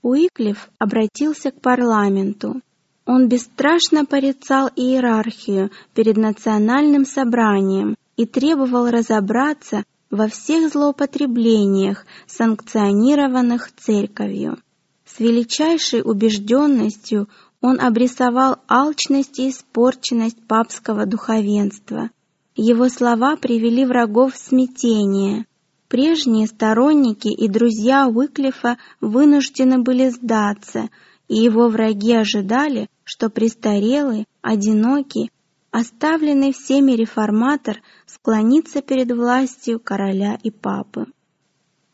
Уиклиф 0.00 0.70
обратился 0.78 1.52
к 1.52 1.60
парламенту. 1.60 2.60
Он 3.04 3.28
бесстрашно 3.28 4.06
порицал 4.06 4.68
иерархию 4.74 5.70
перед 5.94 6.16
национальным 6.16 7.04
собранием 7.04 7.94
и 8.16 8.26
требовал 8.26 8.90
разобраться 8.90 9.84
во 10.10 10.28
всех 10.28 10.72
злоупотреблениях, 10.72 12.06
санкционированных 12.26 13.70
церковью. 13.72 14.58
С 15.04 15.20
величайшей 15.20 16.00
убежденностью 16.02 17.28
он 17.62 17.80
обрисовал 17.80 18.58
алчность 18.68 19.38
и 19.38 19.48
испорченность 19.48 20.46
папского 20.46 21.06
духовенства– 21.06 22.10
его 22.54 22.90
слова 22.90 23.36
привели 23.36 23.86
врагов 23.86 24.34
в 24.34 24.38
смятение. 24.38 25.46
Прежние 25.88 26.46
сторонники 26.46 27.28
и 27.28 27.48
друзья 27.48 28.06
Уиклифа 28.08 28.76
вынуждены 29.00 29.78
были 29.78 30.10
сдаться, 30.10 30.90
и 31.28 31.36
его 31.36 31.68
враги 31.68 32.12
ожидали, 32.12 32.90
что 33.04 33.30
престарелый, 33.30 34.26
одинокий, 34.42 35.30
оставленный 35.70 36.52
всеми 36.52 36.92
реформатор 36.92 37.80
склонится 38.04 38.82
перед 38.82 39.10
властью 39.12 39.80
короля 39.80 40.38
и 40.42 40.50
папы. 40.50 41.06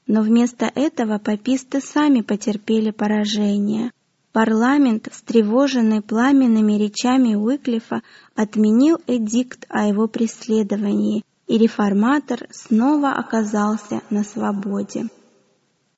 Но 0.08 0.22
вместо 0.22 0.66
этого 0.66 1.18
паписты 1.18 1.80
сами 1.80 2.22
потерпели 2.22 2.90
поражение. 2.90 3.92
Парламент, 4.38 5.08
встревоженный 5.10 6.00
пламенными 6.00 6.74
речами 6.74 7.34
Уиклифа, 7.34 8.02
отменил 8.36 8.98
эдикт 9.08 9.66
о 9.68 9.88
его 9.88 10.06
преследовании, 10.06 11.24
и 11.48 11.58
реформатор 11.58 12.46
снова 12.52 13.14
оказался 13.14 14.00
на 14.10 14.22
свободе. 14.22 15.08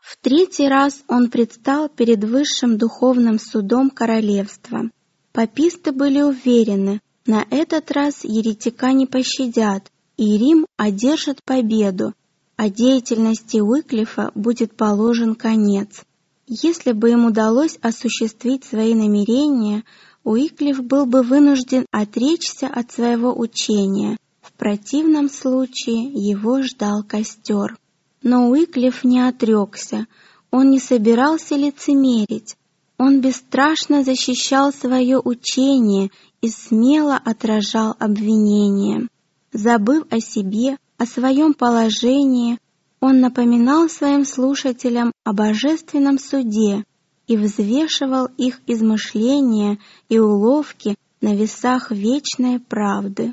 В 0.01 0.17
третий 0.23 0.69
раз 0.69 1.05
он 1.07 1.29
предстал 1.29 1.91
перед 1.91 2.25
высшим 2.25 2.79
духовным 2.79 3.39
судом 3.39 3.91
королевства. 3.91 4.89
Паписты 5.33 5.93
были 5.93 6.23
уверены, 6.23 7.03
на 7.27 7.45
этот 7.51 7.91
раз 7.91 8.25
еретика 8.25 8.93
не 8.93 9.05
пощадят, 9.05 9.93
и 10.17 10.39
Рим 10.39 10.65
одержит 10.79 11.45
победу, 11.45 12.15
а 12.57 12.71
деятельности 12.71 13.59
Уиклифа 13.59 14.31
будет 14.35 14.79
положен 14.79 15.35
конец. 15.35 16.05
Если 16.53 16.91
бы 16.91 17.11
им 17.11 17.27
удалось 17.27 17.79
осуществить 17.81 18.65
свои 18.65 18.93
намерения, 18.93 19.85
Уиклиф 20.25 20.83
был 20.83 21.07
бы 21.07 21.23
вынужден 21.23 21.87
отречься 21.93 22.67
от 22.67 22.91
своего 22.91 23.33
учения. 23.33 24.17
В 24.43 24.53
противном 24.55 25.31
случае 25.31 26.07
его 26.13 26.61
ждал 26.63 27.05
костер. 27.05 27.79
Но 28.25 28.51
Уиклиф 28.51 29.05
не 29.05 29.21
отрекся, 29.21 30.09
он 30.51 30.71
не 30.71 30.81
собирался 30.81 31.55
лицемерить. 31.55 32.57
Он 32.99 33.21
бесстрашно 33.21 34.03
защищал 34.03 34.73
свое 34.73 35.21
учение 35.23 36.11
и 36.41 36.49
смело 36.49 37.15
отражал 37.17 37.95
обвинения. 38.01 39.07
Забыв 39.53 40.05
о 40.11 40.19
себе, 40.19 40.79
о 40.99 41.07
своем 41.07 41.55
положении, 41.55 42.59
он 43.01 43.21
напоминал 43.21 43.89
своим 43.89 44.25
слушателям 44.25 45.13
о 45.25 45.33
божественном 45.33 46.19
суде 46.19 46.85
и 47.27 47.37
взвешивал 47.37 48.27
их 48.37 48.61
измышления 48.67 49.79
и 50.09 50.19
уловки 50.19 50.97
на 51.21 51.35
весах 51.35 51.91
вечной 51.91 52.61
правды. 52.61 53.33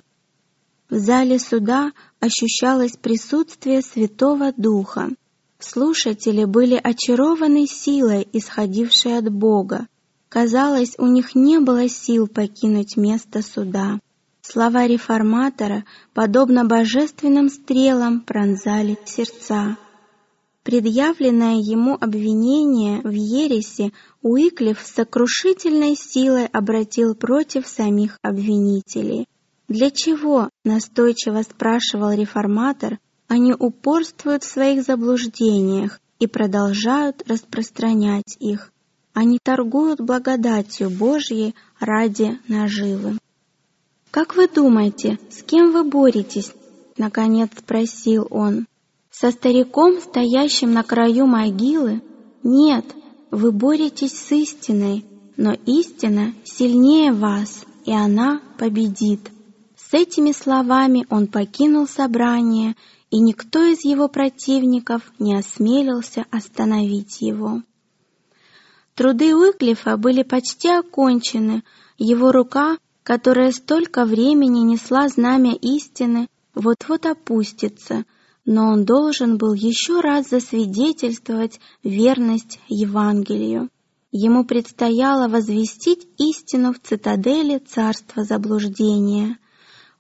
В 0.90 0.96
зале 0.96 1.38
суда 1.38 1.92
ощущалось 2.20 2.96
присутствие 2.96 3.82
Святого 3.82 4.54
Духа. 4.56 5.10
Слушатели 5.60 6.46
были 6.46 6.80
очарованы 6.82 7.68
силой, 7.68 8.28
исходившей 8.32 9.18
от 9.18 9.30
Бога. 9.30 9.88
Казалось, 10.30 10.96
у 10.98 11.08
них 11.08 11.36
не 11.36 11.60
было 11.60 11.90
сил 11.90 12.28
покинуть 12.28 12.96
место 12.96 13.42
суда. 13.42 14.00
Слова 14.50 14.88
реформатора, 14.88 15.84
подобно 16.14 16.64
божественным 16.64 17.50
стрелам, 17.50 18.22
пронзали 18.22 18.98
сердца. 19.04 19.76
Предъявленное 20.64 21.56
ему 21.56 21.98
обвинение 22.00 23.02
в 23.02 23.12
ересе 23.12 23.92
Уиклиф 24.22 24.80
с 24.80 24.94
сокрушительной 24.94 25.98
силой 25.98 26.46
обратил 26.46 27.14
против 27.14 27.68
самих 27.68 28.20
обвинителей. 28.22 29.28
Для 29.68 29.92
чего, 29.92 30.50
настойчиво 30.64 31.42
спрашивал 31.42 32.14
реформатор, 32.14 33.00
они 33.28 33.54
упорствуют 33.54 34.46
в 34.46 34.50
своих 34.50 34.84
заблуждениях 34.84 36.00
и 36.20 36.28
продолжают 36.28 37.22
распространять 37.28 38.38
их. 38.40 38.72
Они 39.14 39.40
торгуют 39.44 40.00
благодатью 40.00 40.90
Божьей 40.90 41.54
ради 41.82 42.40
наживы. 42.48 43.18
«Как 44.12 44.36
вы 44.36 44.48
думаете, 44.48 45.20
с 45.30 45.44
кем 45.44 45.72
вы 45.72 45.84
боретесь?»— 45.84 46.54
наконец 46.98 47.50
спросил 47.58 48.28
он. 48.30 48.66
«Со 49.12 49.32
стариком, 49.32 50.00
стоящим 50.00 50.74
на 50.74 50.84
краю 50.84 51.26
могилы? 51.26 52.02
Нет, 52.44 52.86
вы 53.32 53.52
боретесь 53.52 54.18
с 54.18 54.32
истиной, 54.32 55.06
но 55.36 55.54
истина 55.66 56.34
сильнее 56.44 57.12
вас, 57.12 57.66
и 57.86 57.92
она 57.92 58.42
победит». 58.58 59.32
С 59.76 59.94
этими 59.94 60.32
словами 60.32 61.06
он 61.10 61.28
покинул 61.28 61.88
собрание, 61.88 62.76
и 63.10 63.20
никто 63.20 63.64
из 63.64 63.86
его 63.86 64.08
противников 64.08 65.02
не 65.18 65.36
осмелился 65.36 66.26
остановить 66.30 67.22
его. 67.22 67.62
Труды 68.96 69.36
Уиклифа 69.36 69.96
были 69.96 70.24
почти 70.24 70.70
окончены, 70.70 71.64
его 71.98 72.32
рука 72.32 72.78
которая 73.08 73.54
столько 73.54 74.04
времени 74.04 74.60
несла 74.60 75.08
знамя 75.08 75.54
истины, 75.54 76.28
вот-вот 76.54 77.06
опустится, 77.06 78.04
но 78.44 78.68
он 78.68 78.84
должен 78.84 79.38
был 79.38 79.54
еще 79.54 80.02
раз 80.02 80.28
засвидетельствовать 80.28 81.62
верность 81.84 82.60
Евангелию. 82.68 83.70
Ему 84.12 84.44
предстояло 84.44 85.30
возвестить 85.30 86.06
истину 86.18 86.74
в 86.74 86.82
цитадели 86.82 87.60
царства 87.60 88.26
заблуждения. 88.26 89.38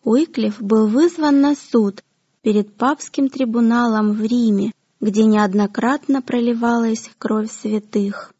Уиклиф 0.04 0.62
был 0.62 0.88
вызван 0.88 1.40
на 1.40 1.56
суд 1.56 2.04
перед 2.42 2.76
папским 2.76 3.30
трибуналом 3.30 4.12
в 4.12 4.22
Риме, 4.22 4.74
где 5.00 5.24
неоднократно 5.24 6.22
проливалась 6.22 7.10
кровь 7.18 7.50
святых. 7.50 8.34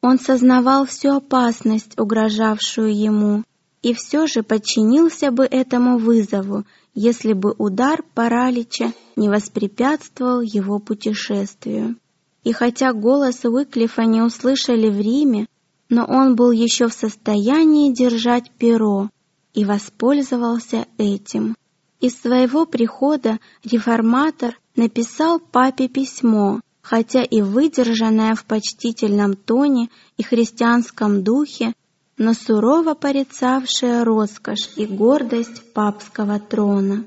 Он 0.00 0.20
сознавал 0.20 0.86
всю 0.86 1.10
опасность, 1.10 1.98
угрожавшую 1.98 2.96
ему, 2.96 3.42
и 3.82 3.94
все 3.94 4.26
же 4.26 4.42
подчинился 4.42 5.30
бы 5.30 5.44
этому 5.44 5.98
вызову, 5.98 6.64
если 6.94 7.32
бы 7.32 7.54
удар 7.58 8.02
паралича 8.14 8.92
не 9.16 9.28
воспрепятствовал 9.28 10.40
его 10.40 10.78
путешествию. 10.78 11.96
И 12.44 12.52
хотя 12.52 12.92
голос 12.92 13.44
Уиклифа 13.44 14.02
не 14.02 14.22
услышали 14.22 14.88
в 14.88 15.00
Риме, 15.00 15.46
но 15.88 16.04
он 16.04 16.34
был 16.34 16.50
еще 16.50 16.88
в 16.88 16.92
состоянии 16.92 17.92
держать 17.92 18.50
перо 18.58 19.10
и 19.54 19.64
воспользовался 19.64 20.86
этим. 20.98 21.56
Из 22.00 22.20
своего 22.20 22.64
прихода 22.64 23.38
реформатор 23.64 24.58
написал 24.76 25.40
папе 25.40 25.88
письмо, 25.88 26.60
хотя 26.80 27.22
и 27.22 27.42
выдержанное 27.42 28.34
в 28.34 28.44
почтительном 28.44 29.34
тоне 29.34 29.88
и 30.16 30.22
христианском 30.22 31.24
духе, 31.24 31.74
но 32.18 32.34
сурово 32.34 32.94
порицавшее 32.94 34.02
роскошь 34.02 34.70
и 34.76 34.86
гордость 34.86 35.72
папского 35.72 36.40
трона. 36.40 37.04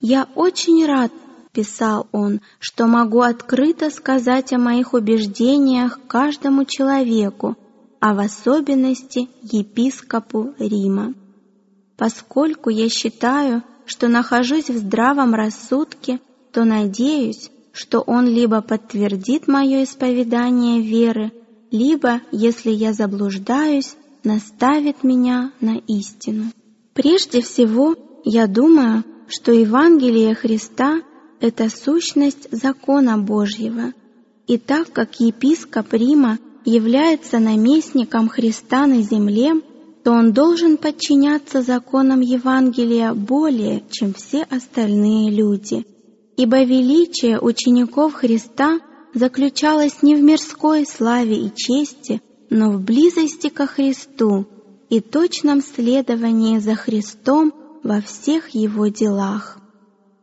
«Я 0.00 0.26
очень 0.34 0.86
рад,— 0.86 1.12
писал 1.52 2.08
он,— 2.12 2.40
что 2.58 2.86
могу 2.86 3.20
открыто 3.20 3.90
сказать 3.90 4.52
о 4.52 4.58
моих 4.58 4.94
убеждениях 4.94 6.00
каждому 6.06 6.64
человеку, 6.64 7.56
а 8.00 8.14
в 8.14 8.20
особенности 8.20 9.28
епископу 9.42 10.54
Рима. 10.58 11.14
Поскольку 11.96 12.70
я 12.70 12.88
считаю, 12.88 13.62
что 13.86 14.08
нахожусь 14.08 14.70
в 14.70 14.78
здравом 14.78 15.34
рассудке, 15.34 16.20
то 16.52 16.64
надеюсь, 16.64 17.50
что 17.72 18.00
он 18.00 18.26
либо 18.26 18.60
подтвердит 18.60 19.48
мое 19.48 19.82
исповедание 19.82 20.80
веры, 20.80 21.32
либо, 21.70 22.20
если 22.32 22.70
я 22.70 22.92
заблуждаюсь, 22.92 23.94
наставит 24.24 25.04
меня 25.04 25.52
на 25.60 25.78
истину. 25.86 26.52
Прежде 26.94 27.40
всего, 27.42 27.94
я 28.24 28.46
думаю, 28.46 29.04
что 29.28 29.52
Евангелие 29.52 30.34
Христа— 30.34 31.02
это 31.40 31.68
сущность 31.68 32.48
закона 32.50 33.18
Божьего, 33.18 33.92
и 34.46 34.58
так 34.58 34.92
как 34.92 35.20
епископ 35.20 35.92
Рима 35.92 36.38
является 36.64 37.38
наместником 37.38 38.28
Христа 38.28 38.86
на 38.86 39.02
земле, 39.02 39.52
то 40.02 40.12
он 40.12 40.32
должен 40.32 40.76
подчиняться 40.78 41.62
законам 41.62 42.20
Евангелия 42.20 43.12
более, 43.14 43.84
чем 43.90 44.14
все 44.14 44.42
остальные 44.42 45.30
люди. 45.30 45.86
Ибо 46.36 46.62
величие 46.62 47.38
учеников 47.40 48.14
Христа 48.14 48.80
заключалось 49.14 50.02
не 50.02 50.14
в 50.14 50.22
мирской 50.22 50.86
славе 50.86 51.36
и 51.46 51.52
чести, 51.54 52.20
но 52.50 52.70
в 52.70 52.80
близости 52.80 53.48
ко 53.48 53.66
Христу 53.66 54.46
и 54.90 55.00
точном 55.00 55.60
следовании 55.62 56.58
за 56.58 56.74
Христом 56.74 57.52
во 57.82 58.00
всех 58.00 58.50
Его 58.50 58.88
делах. 58.88 59.58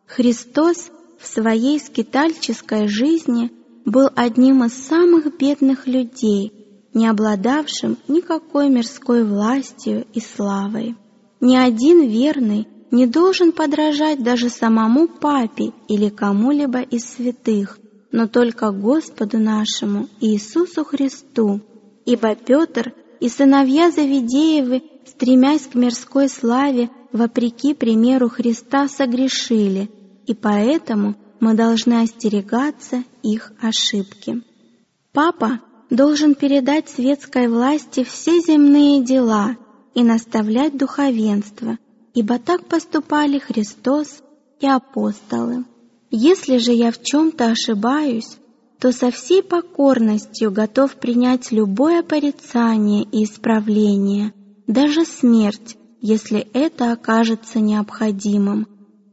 Христос 0.06 0.89
в 1.19 1.28
своей 1.28 1.80
скитальческой 1.80 2.88
жизни 2.88 3.52
был 3.86 4.10
одним 4.15 4.63
из 4.63 4.74
самых 4.74 5.38
бедных 5.38 5.88
людей, 5.88 6.52
не 6.93 7.08
обладавшим 7.08 7.98
никакой 8.08 8.69
мирской 8.69 9.24
властью 9.24 10.06
и 10.13 10.19
славой. 10.19 10.95
Ни 11.39 11.56
один 11.56 12.08
верный 12.08 12.67
не 12.91 13.06
должен 13.06 13.52
подражать 13.52 14.24
даже 14.24 14.50
самому 14.50 15.08
папе 15.08 15.74
или 15.88 16.10
кому-либо 16.10 16.82
из 16.82 17.04
святых, 17.06 17.78
но 18.12 18.28
только 18.28 18.72
Господу 18.72 19.38
нашему 19.38 20.08
Иисусу 20.20 20.84
Христу, 20.84 21.62
ибо 22.06 22.36
Петр 22.36 22.94
и 23.20 23.30
сыновья 23.30 23.91
Завидеевы, 23.91 24.84
стремясь 25.06 25.68
к 25.68 25.76
мирской 25.76 26.30
славе, 26.30 26.89
вопреки 27.12 27.74
примеру 27.74 28.30
Христа 28.30 28.88
согрешили, 28.88 29.89
и 30.26 30.34
поэтому 30.34 31.15
мы 31.39 31.54
должны 31.54 32.02
остерегаться 32.02 33.04
их 33.24 33.54
ошибки. 33.62 34.41
Папа 35.12 35.62
должен 35.89 36.36
передать 36.36 36.89
светской 36.89 37.48
власти 37.48 38.04
все 38.04 38.39
земные 38.39 39.04
дела 39.04 39.56
и 39.94 40.04
наставлять 40.04 40.78
духовенство, 40.78 41.78
ибо 42.13 42.39
так 42.39 42.65
поступали 42.65 43.39
Христос 43.39 44.22
и 44.60 44.68
апостолы. 44.68 45.65
Если 46.12 46.58
же 46.58 46.72
я 46.72 46.91
в 46.91 47.02
чем-то 47.02 47.52
ошибаюсь, 47.52 48.38
то 48.80 48.91
со 48.91 49.12
всей 49.12 49.41
покорностью 49.41 50.52
готов 50.52 50.96
принять 50.96 51.52
любое 51.52 52.04
порицание 52.04 53.04
и 53.04 53.24
исправление, 53.24 54.34
даже 54.68 55.06
смерть, 55.06 55.78
если 56.02 56.48
это 56.54 56.91
окажется 56.91 57.60
необходимым. 57.60 58.68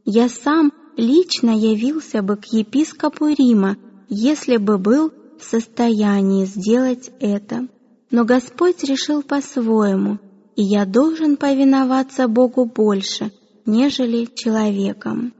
Я 0.05 0.29
сам 0.29 0.71
лично 0.97 1.51
явился 1.51 2.21
бы 2.21 2.35
к 2.35 2.45
епископу 2.45 3.27
Рима, 3.27 3.77
если 4.09 4.57
бы 4.57 4.77
был 4.77 5.11
в 5.39 5.43
состоянии 5.43 6.45
сделать 6.45 7.09
это. 7.19 7.67
Но 8.11 8.25
Господь 8.25 8.83
решил 8.83 9.23
по-своему, 9.23 10.19
и 10.55 10.61
я 10.61 10.85
должен 10.85 11.37
повиноваться 11.37 12.27
Богу 12.27 12.65
больше, 12.65 13.31
нежели 13.65 14.27
человеком. 14.35 15.33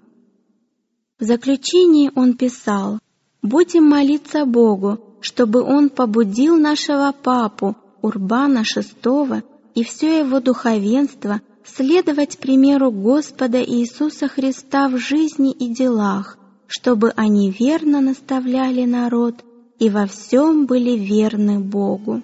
В 1.19 1.26
заключении 1.26 2.12
он 2.15 2.34
писал, 2.34 2.99
«Будем 3.41 3.88
молиться 3.88 4.45
Богу, 4.45 4.99
чтобы 5.21 5.62
Он 5.62 5.89
побудил 5.89 6.58
нашего 6.58 7.12
папу 7.12 7.76
Урбана 8.02 8.63
VI 8.63 9.43
и 9.76 9.84
все 9.84 10.19
его 10.19 10.39
духовенство 10.39 11.41
следовать 11.65 12.39
примеру 12.39 12.91
Господа 12.91 13.63
Иисуса 13.63 14.28
Христа 14.28 14.89
в 14.89 14.97
жизни 14.97 15.52
и 15.52 15.67
делах, 15.67 16.38
чтобы 16.67 17.12
они 17.15 17.52
верно 17.52 18.02
наставляли 18.02 18.86
народ 18.86 19.36
и 19.80 19.89
во 19.89 20.08
всем 20.08 20.65
были 20.65 20.97
верны 20.97 21.60
Богу». 21.60 22.21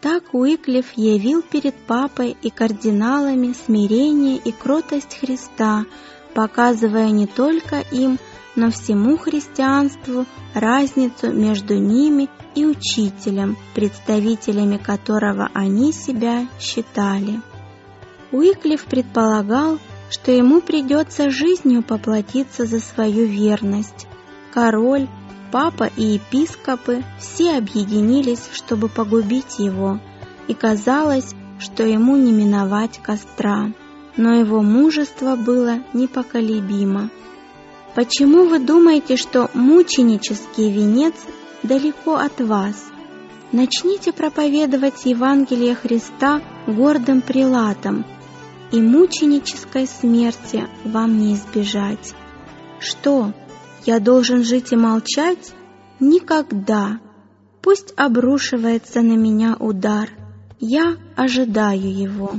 Так 0.00 0.32
Уиклиф 0.32 0.92
явил 0.96 1.42
перед 1.42 1.74
папой 1.74 2.34
и 2.40 2.48
кардиналами 2.48 3.54
смирение 3.66 4.38
и 4.38 4.50
кротость 4.50 5.18
Христа– 5.20 5.84
показывая 6.34 7.10
не 7.10 7.26
только 7.26 7.80
им, 7.90 8.18
но 8.56 8.70
всему 8.70 9.16
христианству 9.16 10.26
разницу 10.54 11.32
между 11.32 11.78
ними 11.78 12.28
и 12.54 12.66
учителем, 12.66 13.56
представителями 13.74 14.76
которого 14.76 15.48
они 15.54 15.92
себя 15.92 16.48
считали. 16.58 17.40
Уиклиф 18.32 18.84
предполагал, 18.84 19.78
что 20.10 20.32
ему 20.32 20.60
придется 20.60 21.30
жизнью 21.30 21.82
поплатиться 21.82 22.66
за 22.66 22.80
свою 22.80 23.26
верность. 23.26 24.06
Король, 24.52 25.08
папа 25.52 25.90
и 25.96 26.14
епископы 26.14 27.04
все 27.18 27.56
объединились, 27.56 28.48
чтобы 28.52 28.88
погубить 28.88 29.58
его, 29.58 30.00
и 30.48 30.54
казалось, 30.54 31.34
что 31.58 31.84
ему 31.84 32.16
не 32.16 32.32
миновать 32.32 33.00
костра 33.02 33.72
но 34.20 34.34
его 34.34 34.60
мужество 34.60 35.34
было 35.34 35.78
непоколебимо. 35.94 37.08
Почему 37.94 38.44
вы 38.44 38.58
думаете, 38.58 39.16
что 39.16 39.48
мученический 39.54 40.70
венец 40.70 41.14
далеко 41.62 42.16
от 42.16 42.38
вас? 42.38 42.76
Начните 43.50 44.12
проповедовать 44.12 45.06
Евангелие 45.06 45.74
Христа 45.74 46.42
гордым 46.66 47.22
прилатам, 47.22 48.04
и 48.70 48.82
мученической 48.82 49.86
смерти 49.86 50.68
вам 50.84 51.16
не 51.16 51.32
избежать. 51.32 52.14
Что, 52.78 53.32
я 53.86 54.00
должен 54.00 54.44
жить 54.44 54.70
и 54.72 54.76
молчать? 54.76 55.54
Никогда. 55.98 57.00
Пусть 57.62 57.94
обрушивается 57.96 59.00
на 59.00 59.14
меня 59.14 59.56
удар, 59.58 60.10
я 60.60 60.96
ожидаю 61.16 61.90
его. 61.90 62.34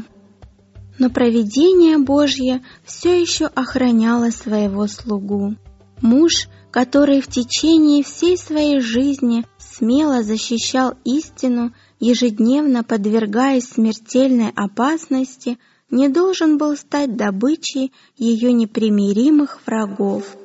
Но 1.00 1.10
провидение 1.10 1.98
Божье 1.98 2.64
все 2.84 3.20
еще 3.20 3.46
охраняло 3.46 4.30
своего 4.30 4.88
слугу. 4.88 5.56
Муж, 6.02 6.48
который 6.72 7.22
в 7.22 7.28
течение 7.28 8.04
всей 8.04 8.38
своей 8.38 8.80
жизни 8.80 9.46
смело 9.58 10.24
защищал 10.24 10.96
истину, 11.04 11.74
ежедневно 12.00 12.84
подвергаясь 12.84 13.70
смертельной 13.70 14.52
опасности, 14.56 15.58
не 15.90 16.08
должен 16.08 16.58
был 16.58 16.76
стать 16.78 17.16
добычей 17.16 17.92
ее 18.18 18.54
непримиримых 18.54 19.60
врагов. 19.66 20.36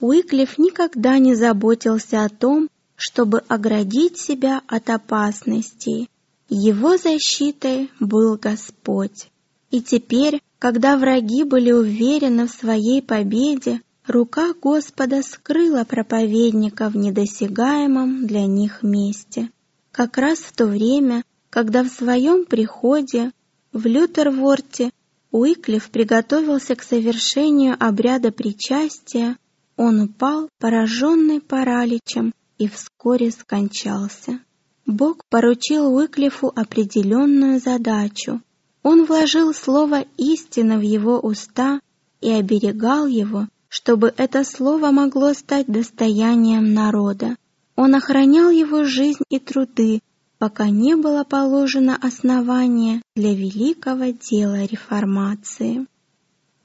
Уиклиф 0.00 0.58
никогда 0.58 1.18
не 1.18 1.34
заботился 1.34 2.24
о 2.24 2.28
том, 2.28 2.68
чтобы 2.96 3.38
оградить 3.48 4.18
себя 4.18 4.60
от 4.66 4.90
опасностей. 4.90 6.08
Его 6.48 6.96
защитой 6.96 7.90
был 8.00 8.36
Господь. 8.36 9.30
И 9.74 9.80
теперь, 9.80 10.40
когда 10.60 10.96
враги 10.96 11.42
были 11.42 11.72
уверены 11.72 12.46
в 12.46 12.52
своей 12.52 13.02
победе, 13.02 13.80
рука 14.06 14.54
Господа 14.62 15.20
скрыла 15.22 15.82
проповедника 15.82 16.88
в 16.88 16.96
недосягаемом 16.96 18.24
для 18.24 18.46
них 18.46 18.84
месте. 18.84 19.50
Как 19.90 20.16
раз 20.16 20.38
в 20.38 20.52
то 20.52 20.66
время, 20.66 21.24
когда 21.50 21.82
в 21.82 21.88
своем 21.88 22.44
приходе 22.44 23.32
В 23.72 23.84
Лютерворте 23.86 24.92
Уиклиф 25.32 25.90
приготовился 25.90 26.76
к 26.76 26.82
совершению 26.84 27.74
обряда 27.80 28.30
причастия, 28.30 29.36
он 29.76 30.02
упал, 30.02 30.50
пораженный 30.60 31.40
параличем, 31.40 32.32
и 32.58 32.68
вскоре 32.68 33.32
скончался. 33.32 34.38
Бог 34.86 35.24
поручил 35.28 35.92
Уиклифу 35.92 36.52
определенную 36.54 37.58
задачу. 37.58 38.40
Он 38.84 39.06
вложил 39.06 39.54
слово 39.54 40.04
истины 40.18 40.78
в 40.78 40.82
его 40.82 41.18
уста 41.18 41.80
и 42.20 42.30
оберегал 42.30 43.06
его, 43.06 43.48
чтобы 43.68 44.12
это 44.16 44.44
слово 44.44 44.90
могло 44.90 45.32
стать 45.32 45.66
достоянием 45.66 46.74
народа. 46.74 47.36
Он 47.76 47.94
охранял 47.94 48.50
его 48.50 48.84
жизнь 48.84 49.24
и 49.30 49.38
труды, 49.38 50.00
пока 50.38 50.68
не 50.68 50.96
было 50.96 51.24
положено 51.24 51.96
основание 51.96 53.00
для 53.16 53.34
великого 53.34 54.12
дела 54.12 54.64
реформации. 54.64 55.86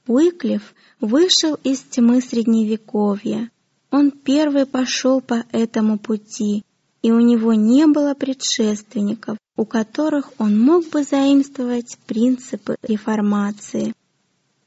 Уиклиф 0.06 0.74
вышел 1.00 1.54
из 1.64 1.80
тьмы 1.80 2.20
Средневековья. 2.20 3.50
Он 3.90 4.10
первый 4.10 4.66
пошел 4.66 5.22
по 5.22 5.44
этому 5.52 5.98
пути, 5.98 6.64
и 7.02 7.10
у 7.10 7.20
него 7.20 7.54
не 7.54 7.86
было 7.86 8.14
предшественников, 8.14 9.38
у 9.56 9.64
которых 9.64 10.32
он 10.38 10.60
мог 10.60 10.88
бы 10.90 11.02
заимствовать 11.02 11.98
принципы 12.06 12.76
реформации. 12.82 13.94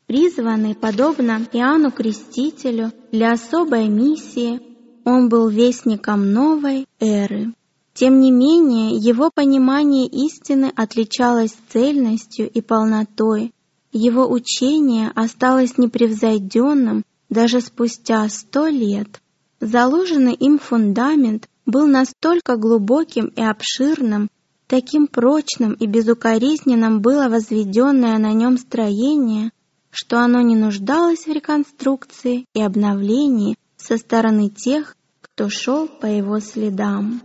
Призванный, 0.08 0.76
подобно 0.76 1.48
Иоанну 1.54 1.92
Крестителю, 1.92 2.92
для 3.12 3.34
особой 3.34 3.88
миссии, 3.88 4.62
он 5.06 5.30
был 5.30 5.50
вестником 5.50 6.32
новой 6.32 6.86
эры. 7.00 7.54
Тем 7.94 8.20
не 8.20 8.32
менее, 8.32 8.98
его 8.98 9.30
понимание 9.34 10.08
истины 10.08 10.72
отличалось 10.76 11.56
цельностью 11.70 12.50
и 12.50 12.62
полнотой. 12.62 13.54
Его 13.92 14.28
учение 14.28 15.12
осталось 15.14 15.78
непревзойденным 15.78 17.04
даже 17.30 17.62
спустя 17.62 18.28
сто 18.30 18.68
лет. 18.68 19.22
Заложенный 19.60 20.34
им 20.34 20.60
фундамент 20.60 21.48
был 21.66 21.88
настолько 21.88 22.58
глубоким 22.58 23.28
и 23.28 23.42
обширным, 23.42 24.30
таким 24.68 25.08
прочным 25.08 25.74
и 25.74 25.86
безукоризненным 25.86 27.02
было 27.02 27.30
возведенное 27.30 28.18
на 28.18 28.34
нем 28.34 28.58
строение, 28.58 29.52
что 29.92 30.20
оно 30.20 30.42
не 30.42 30.56
нуждалось 30.56 31.26
в 31.26 31.32
реконструкции 31.32 32.46
и 32.54 32.62
обновлении 32.62 33.56
со 33.78 33.98
стороны 33.98 34.50
тех, 34.50 34.96
кто 35.22 35.50
шел 35.50 35.88
по 35.88 36.06
его 36.06 36.40
следам. 36.40 37.22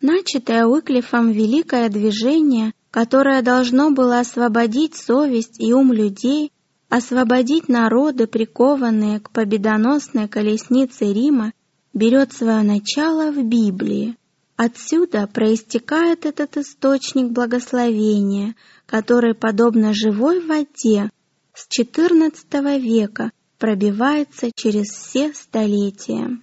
Начатое 0.00 0.66
Уиклифом 0.66 1.30
великое 1.30 1.88
движение, 1.88 2.72
которое 2.90 3.42
должно 3.42 3.90
было 3.90 4.20
освободить 4.20 4.96
совесть 4.96 5.60
и 5.60 5.74
ум 5.74 5.92
людей, 5.92 6.52
освободить 6.88 7.68
народы, 7.68 8.26
прикованные 8.26 9.20
к 9.20 9.30
победоносной 9.30 10.28
колеснице 10.28 11.12
Рима, 11.12 11.52
берет 11.92 12.32
свое 12.32 12.62
начало 12.62 13.30
в 13.30 13.42
Библии. 13.44 14.16
Отсюда 14.56 15.26
проистекает 15.26 16.26
этот 16.26 16.56
источник 16.56 17.30
благословения, 17.30 18.54
который, 18.86 19.34
подобно 19.34 19.94
живой 19.94 20.40
воде, 20.40 21.10
с 21.54 21.66
XIV 21.66 22.78
века 22.78 23.32
пробивается 23.58 24.50
через 24.54 24.88
все 24.88 25.32
столетия. 25.34 26.38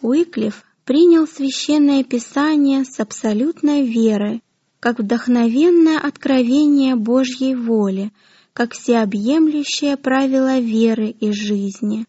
Уиклиф 0.00 0.64
принял 0.84 1.26
священное 1.26 2.04
писание 2.04 2.84
с 2.84 2.98
абсолютной 3.00 3.86
верой, 3.86 4.42
как 4.80 4.98
вдохновенное 4.98 5.98
откровение 5.98 6.96
Божьей 6.96 7.54
воли, 7.54 8.12
как 8.52 8.74
всеобъемлющее 8.74 9.96
правило 9.96 10.58
веры 10.58 11.08
и 11.08 11.32
жизни. 11.32 12.04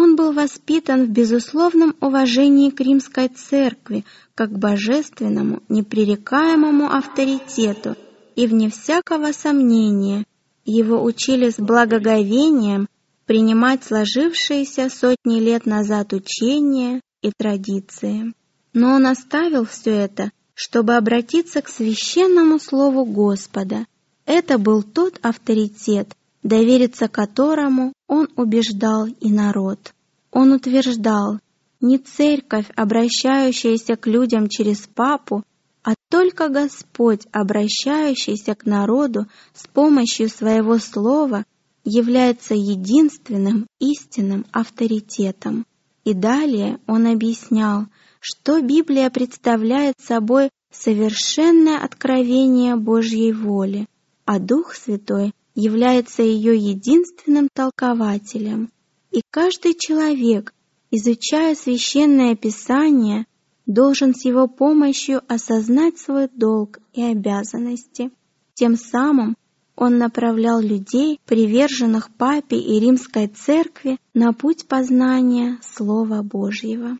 Он 0.00 0.14
был 0.14 0.32
воспитан 0.32 1.06
в 1.06 1.08
безусловном 1.08 1.96
уважении 2.00 2.70
к 2.70 2.80
римской 2.80 3.26
церкви 3.26 4.04
как 4.36 4.56
божественному, 4.56 5.60
непререкаемому 5.68 6.88
авторитету, 6.88 7.96
и 8.36 8.46
вне 8.46 8.70
всякого 8.70 9.32
сомнения 9.32 10.24
его 10.64 11.02
учили 11.02 11.50
с 11.50 11.56
благоговением 11.56 12.86
принимать 13.26 13.82
сложившиеся 13.82 14.88
сотни 14.88 15.40
лет 15.40 15.66
назад 15.66 16.12
учения 16.12 17.00
и 17.20 17.32
традиции. 17.36 18.32
Но 18.72 18.94
он 18.94 19.04
оставил 19.04 19.64
все 19.64 19.90
это, 19.90 20.30
чтобы 20.54 20.94
обратиться 20.94 21.60
к 21.60 21.68
священному 21.68 22.60
слову 22.60 23.04
Господа. 23.04 23.84
Это 24.26 24.58
был 24.58 24.84
тот 24.84 25.18
авторитет, 25.22 26.14
довериться 26.44 27.08
которому 27.08 27.94
он 28.08 28.28
убеждал 28.36 29.06
и 29.06 29.30
народ. 29.30 29.94
Он 30.32 30.52
утверждал, 30.52 31.38
не 31.80 31.98
церковь, 31.98 32.66
обращающаяся 32.74 33.94
к 33.96 34.06
людям 34.08 34.48
через 34.48 34.78
папу, 34.88 35.44
а 35.84 35.94
только 36.10 36.48
Господь, 36.48 37.26
обращающийся 37.30 38.54
к 38.56 38.66
народу 38.66 39.26
с 39.54 39.66
помощью 39.68 40.28
своего 40.28 40.78
слова, 40.78 41.44
является 41.84 42.54
единственным 42.54 43.66
истинным 43.78 44.44
авторитетом. 44.52 45.64
И 46.04 46.14
далее 46.14 46.80
он 46.86 47.06
объяснял, 47.06 47.86
что 48.20 48.60
Библия 48.60 49.10
представляет 49.10 49.94
собой 50.00 50.50
совершенное 50.72 51.78
откровение 51.78 52.76
Божьей 52.76 53.32
воли, 53.32 53.86
а 54.24 54.38
Дух 54.38 54.74
Святой 54.74 55.32
является 55.58 56.22
ее 56.22 56.56
единственным 56.56 57.48
толкователем. 57.52 58.70
И 59.10 59.22
каждый 59.28 59.74
человек, 59.76 60.54
изучая 60.92 61.56
священное 61.56 62.36
Писание, 62.36 63.26
должен 63.66 64.14
с 64.14 64.24
его 64.24 64.46
помощью 64.46 65.20
осознать 65.26 65.98
свой 65.98 66.28
долг 66.32 66.78
и 66.92 67.02
обязанности. 67.02 68.12
Тем 68.54 68.76
самым 68.76 69.36
он 69.74 69.98
направлял 69.98 70.60
людей, 70.60 71.18
приверженных 71.26 72.14
папе 72.14 72.56
и 72.56 72.78
римской 72.78 73.26
церкви, 73.26 73.98
на 74.14 74.32
путь 74.32 74.68
познания 74.68 75.58
Слова 75.62 76.22
Божьего. 76.22 76.98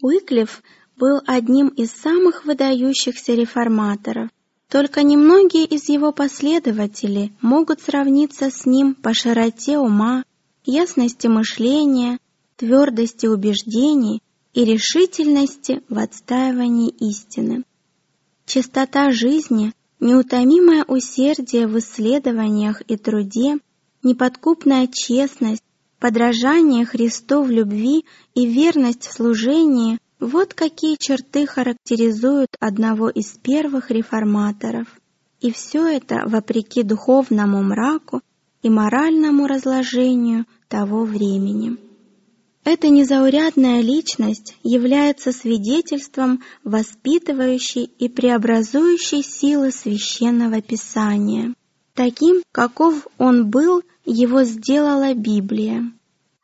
Уиклиф 0.00 0.62
был 0.96 1.20
одним 1.26 1.68
из 1.68 1.90
самых 1.90 2.46
выдающихся 2.46 3.34
реформаторов. 3.34 4.30
Только 4.74 5.04
немногие 5.04 5.66
из 5.66 5.88
его 5.88 6.10
последователей 6.10 7.32
могут 7.40 7.80
сравниться 7.80 8.50
с 8.50 8.66
ним 8.66 8.96
по 8.96 9.14
широте 9.14 9.78
ума, 9.78 10.24
ясности 10.64 11.28
мышления, 11.28 12.18
твердости 12.56 13.26
убеждений 13.26 14.20
и 14.52 14.64
решительности 14.64 15.84
в 15.88 15.96
отстаивании 15.96 16.88
истины. 16.88 17.62
Чистота 18.46 19.12
жизни– 19.12 19.72
Неутомимое 20.00 20.84
усердие 20.88 21.68
в 21.68 21.78
исследованиях 21.78 22.82
и 22.88 22.96
труде, 22.96 23.58
неподкупная 24.02 24.88
честность, 24.92 25.62
подражание 26.00 26.84
Христу 26.84 27.44
в 27.44 27.50
любви 27.50 28.04
и 28.34 28.44
верность 28.44 29.06
в 29.06 29.12
служении– 29.12 29.98
вот 30.24 30.54
какие 30.54 30.96
черты 30.96 31.46
характеризуют 31.46 32.48
одного 32.58 33.10
из 33.10 33.36
первых 33.42 33.90
реформаторов. 33.90 34.86
И 35.40 35.52
все 35.52 35.86
это 35.86 36.22
вопреки 36.26 36.82
духовному 36.82 37.62
мраку 37.62 38.22
и 38.62 38.70
моральному 38.70 39.46
разложению 39.46 40.46
того 40.68 41.04
времени. 41.04 41.76
Эта 42.64 42.88
незаурядная 42.88 43.82
личность 43.82 44.56
является 44.62 45.32
свидетельством 45.32 46.42
воспитывающей 46.62 47.84
и 47.84 48.08
преобразующей 48.08 49.22
силы 49.22 49.70
священного 49.70 50.62
писания. 50.62 51.52
Таким, 51.92 52.42
каков 52.50 53.06
он 53.18 53.50
был, 53.50 53.82
его 54.06 54.44
сделала 54.44 55.12
Библия. 55.12 55.92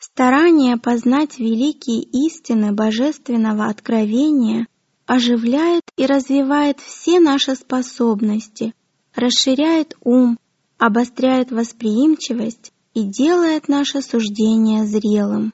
Старание 0.03 0.78
познать 0.78 1.38
великие 1.38 2.01
истины 2.01 2.72
божественного 2.72 3.66
откровения 3.66 4.66
оживляет 5.05 5.82
и 5.98 6.07
развивает 6.07 6.80
все 6.80 7.20
наши 7.20 7.55
способности, 7.55 8.72
расширяет 9.14 9.94
ум, 10.01 10.38
обостряет 10.78 11.51
восприимчивость 11.53 12.72
и 12.94 13.03
делает 13.03 13.68
наше 13.68 14.01
суждение 14.01 14.86
зрелым. 14.86 15.53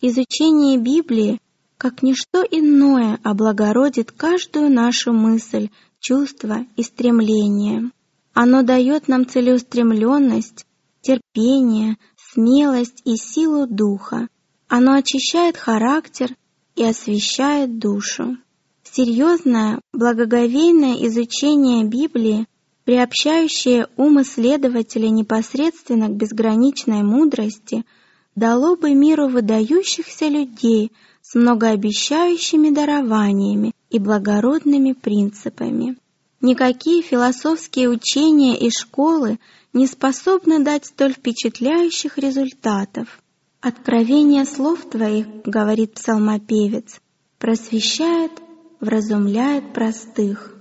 Изучение 0.00 0.78
Библии, 0.78 1.38
как 1.76 2.02
ничто 2.02 2.42
иное, 2.50 3.20
облагородит 3.22 4.10
каждую 4.10 4.70
нашу 4.70 5.12
мысль, 5.12 5.68
чувство 6.00 6.64
и 6.76 6.82
стремление. 6.82 7.90
Оно 8.32 8.62
дает 8.62 9.06
нам 9.06 9.26
целеустремленность, 9.28 10.64
терпение, 11.02 11.98
смелость 12.32 13.02
и 13.04 13.16
силу 13.16 13.66
духа. 13.66 14.28
Оно 14.68 14.94
очищает 14.94 15.56
характер 15.56 16.34
и 16.76 16.84
освещает 16.84 17.78
душу. 17.78 18.36
Серьезное, 18.82 19.80
благоговейное 19.92 21.06
изучение 21.06 21.84
Библии 21.84 22.46
приобщающее 22.88 23.86
ум 23.98 24.22
исследователя 24.22 25.10
непосредственно 25.10 26.08
к 26.08 26.12
безграничной 26.12 27.02
мудрости, 27.02 27.84
дало 28.34 28.76
бы 28.76 28.94
миру 28.94 29.28
выдающихся 29.28 30.26
людей 30.28 30.92
с 31.20 31.34
многообещающими 31.34 32.70
дарованиями 32.70 33.72
и 33.90 33.98
благородными 33.98 34.94
принципами. 34.94 35.98
Никакие 36.40 37.02
философские 37.02 37.90
учения 37.90 38.56
и 38.56 38.70
школы 38.70 39.38
не 39.72 39.86
способны 39.86 40.60
дать 40.60 40.86
столь 40.86 41.12
впечатляющих 41.12 42.18
результатов. 42.18 43.22
«Откровение 43.60 44.44
слов 44.44 44.88
твоих,— 44.88 45.26
говорит 45.44 45.94
псалмопевец,— 45.94 47.00
просвещает, 47.38 48.32
вразумляет 48.80 49.72
простых». 49.72 50.54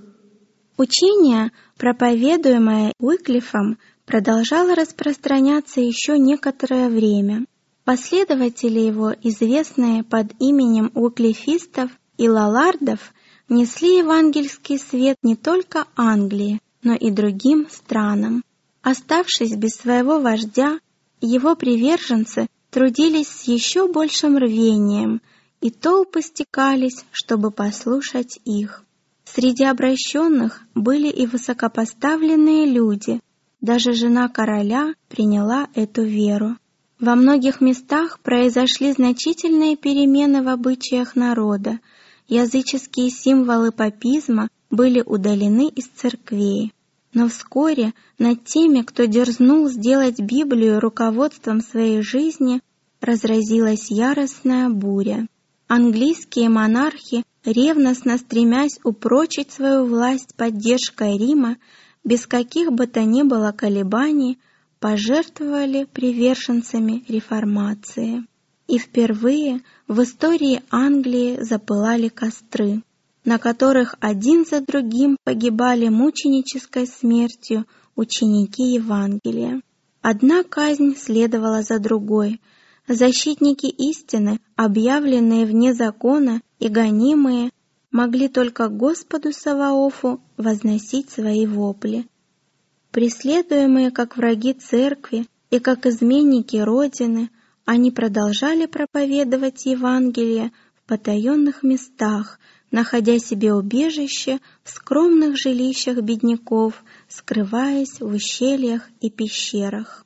Учение, 0.77 1.51
проповедуемое 1.77 2.93
Уиклифом, 2.99 3.77
продолжало 4.05 4.75
распространяться 4.75 5.81
еще 5.81 6.17
некоторое 6.17 6.89
время. 6.89 7.45
Последователи 7.83 8.79
его, 8.79 9.13
известные 9.21 10.03
под 10.03 10.33
именем 10.39 10.91
Уиклифистов 10.93 11.89
и 12.17 12.27
Лалардов, 12.29 13.13
несли 13.49 13.99
евангельский 13.99 14.77
свет 14.77 15.17
не 15.23 15.35
только 15.35 15.85
Англии, 15.95 16.59
но 16.83 16.93
и 16.93 17.09
другим 17.11 17.67
странам. 17.69 18.43
Оставшись 18.89 19.53
без 19.53 19.71
своего 19.71 20.21
вождя, 20.21 20.79
его 21.19 21.57
приверженцы 21.57 22.47
трудились 22.69 23.27
с 23.27 23.43
еще 23.43 23.91
большим 23.91 24.37
рвением, 24.37 25.21
и 25.59 25.71
толпы 25.71 26.21
стекались, 26.21 27.03
чтобы 27.11 27.51
послушать 27.51 28.39
их. 28.45 28.85
Среди 29.25 29.65
обращенных 29.65 30.61
были 30.73 31.09
и 31.09 31.25
высокопоставленные 31.25 32.65
люди, 32.65 33.19
даже 33.59 33.91
жена 33.91 34.29
короля 34.29 34.93
приняла 35.09 35.67
эту 35.75 36.03
веру. 36.03 36.55
Во 36.97 37.15
многих 37.15 37.59
местах 37.59 38.21
произошли 38.21 38.93
значительные 38.93 39.75
перемены 39.75 40.43
в 40.43 40.47
обычаях 40.47 41.17
народа, 41.17 41.81
языческие 42.29 43.09
символы 43.09 43.73
папизма 43.73 44.47
были 44.71 45.03
удалены 45.05 45.67
из 45.67 45.87
церквей. 45.87 46.71
Но 47.17 47.29
вскоре 47.29 47.95
над 48.19 48.43
теми, 48.43 48.83
кто 48.83 49.05
дерзнул 49.05 49.67
сделать 49.69 50.19
Библию 50.19 50.79
руководством 50.79 51.61
своей 51.61 52.03
жизни, 52.03 52.61
разразилась 53.01 53.89
яростная 53.89 54.69
буря. 54.69 55.25
Английские 55.67 56.49
монархи, 56.49 57.23
ревностно 57.43 58.19
стремясь 58.19 58.79
упрочить 58.83 59.51
свою 59.51 59.85
власть 59.85 60.35
поддержкой 60.35 61.17
Рима, 61.17 61.57
без 62.03 62.27
каких 62.27 62.71
бы 62.71 62.85
то 62.85 63.03
ни 63.03 63.23
было 63.23 63.51
колебаний, 63.51 64.37
пожертвовали 64.79 65.85
приверженцами 65.85 67.03
реформации. 67.07 68.27
И 68.67 68.77
впервые 68.77 69.63
в 69.87 70.03
истории 70.03 70.61
Англии 70.69 71.39
запылали 71.41 72.09
костры, 72.09 72.83
на 73.27 73.37
которых 73.37 73.93
один 73.99 74.43
за 74.43 74.61
другим 74.61 75.17
погибали 75.23 75.89
мученической 75.89 76.87
смертью 76.87 77.67
ученики 77.95 78.63
Евангелия. 78.63 79.61
Одна 80.01 80.43
казнь 80.43 80.95
следовала 80.95 81.61
за 81.61 81.77
другой– 81.77 82.41
Защитники 82.87 83.65
истины, 83.65 84.39
объявленные 84.55 85.45
вне 85.45 85.73
закона 85.73 86.41
и 86.57 86.69
гонимые, 86.69 87.51
могли 87.91 88.29
только 88.29 88.69
Господу 88.69 89.33
Саваофу 89.33 90.21
возносить 90.37 91.09
свои 91.09 91.45
вопли. 91.45 92.07
Преследуемые 92.91 93.91
как 93.91 94.15
враги 94.15 94.53
церкви 94.53 95.27
и 95.49 95.59
как 95.59 95.85
изменники 95.85 96.55
Родины, 96.55 97.29
они 97.65 97.91
продолжали 97.91 98.67
проповедовать 98.67 99.65
Евангелие 99.65 100.53
в 100.75 100.87
потаенных 100.87 101.63
местах, 101.63 102.39
находя 102.71 103.19
себе 103.19 103.53
убежище 103.53 104.39
в 104.63 104.69
скромных 104.69 105.37
жилищах 105.37 106.01
бедняков, 106.01 106.83
скрываясь 107.07 107.99
в 107.99 108.07
ущельях 108.07 108.89
и 108.99 109.09
пещерах. 109.09 110.05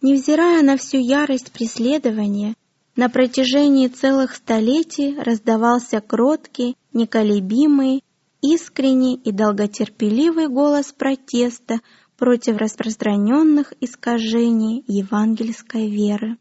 Невзирая 0.00 0.62
на 0.62 0.76
всю 0.76 0.98
ярость 0.98 1.52
преследования, 1.52 2.54
на 2.96 3.08
протяжении 3.08 3.88
целых 3.88 4.34
столетий 4.34 5.16
раздавался 5.18 6.00
кроткий, 6.00 6.76
неколебимый, 6.92 8.02
искренний 8.42 9.14
и 9.14 9.32
долготерпеливый 9.32 10.48
голос 10.48 10.92
протеста 10.92 11.80
против 12.18 12.56
распространенных 12.56 13.72
искажений 13.80 14.84
евангельской 14.86 15.88
веры. 15.88 16.36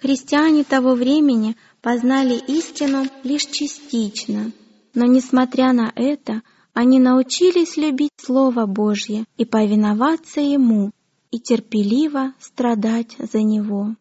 Христиане 0.00 0.64
того 0.64 0.94
времени 0.94 1.56
познали 1.80 2.34
истину 2.34 3.04
лишь 3.22 3.46
частично, 3.46 4.52
но, 4.94 5.04
несмотря 5.06 5.72
на 5.72 5.92
это, 5.94 6.42
они 6.74 6.98
научились 6.98 7.76
любить 7.76 8.12
Слово 8.16 8.66
Божье 8.66 9.24
и 9.36 9.44
повиноваться 9.44 10.40
Ему, 10.40 10.92
и 11.30 11.38
терпеливо 11.38 12.32
страдать 12.40 13.16
за 13.18 13.42
Него. 13.42 13.96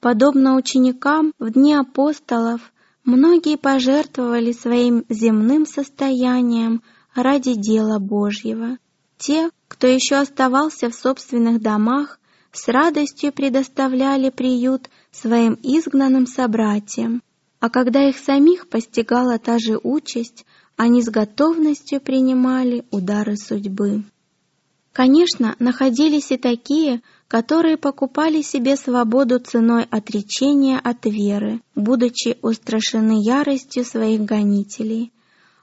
Подобно 0.00 0.56
ученикам 0.56 1.32
в 1.38 1.50
дни 1.50 1.74
апостолов, 1.74 2.72
многие 3.04 3.56
пожертвовали 3.56 4.52
своим 4.52 5.04
земным 5.08 5.66
состоянием 5.66 6.82
ради 7.14 7.54
дела 7.54 7.98
Божьего. 7.98 8.78
Те, 9.18 9.50
кто 9.68 9.86
еще 9.86 10.16
оставался 10.16 10.90
в 10.90 10.94
собственных 10.94 11.60
домах, 11.60 12.20
с 12.56 12.68
радостью 12.68 13.32
предоставляли 13.32 14.30
приют 14.30 14.88
своим 15.10 15.58
изгнанным 15.62 16.26
собратьям, 16.26 17.22
а 17.60 17.68
когда 17.68 18.08
их 18.08 18.16
самих 18.18 18.68
постигала 18.68 19.38
та 19.38 19.58
же 19.58 19.78
участь, 19.82 20.46
они 20.76 21.02
с 21.02 21.08
готовностью 21.08 22.00
принимали 22.00 22.84
удары 22.90 23.36
судьбы. 23.36 24.04
Конечно, 24.92 25.54
находились 25.58 26.30
и 26.30 26.38
такие, 26.38 27.02
которые 27.28 27.76
покупали 27.76 28.40
себе 28.40 28.76
свободу 28.76 29.38
ценой 29.38 29.84
отречения 29.90 30.78
от 30.78 31.04
веры, 31.04 31.60
будучи 31.74 32.38
устрашены 32.40 33.22
яростью 33.22 33.84
своих 33.84 34.22
гонителей. 34.22 35.12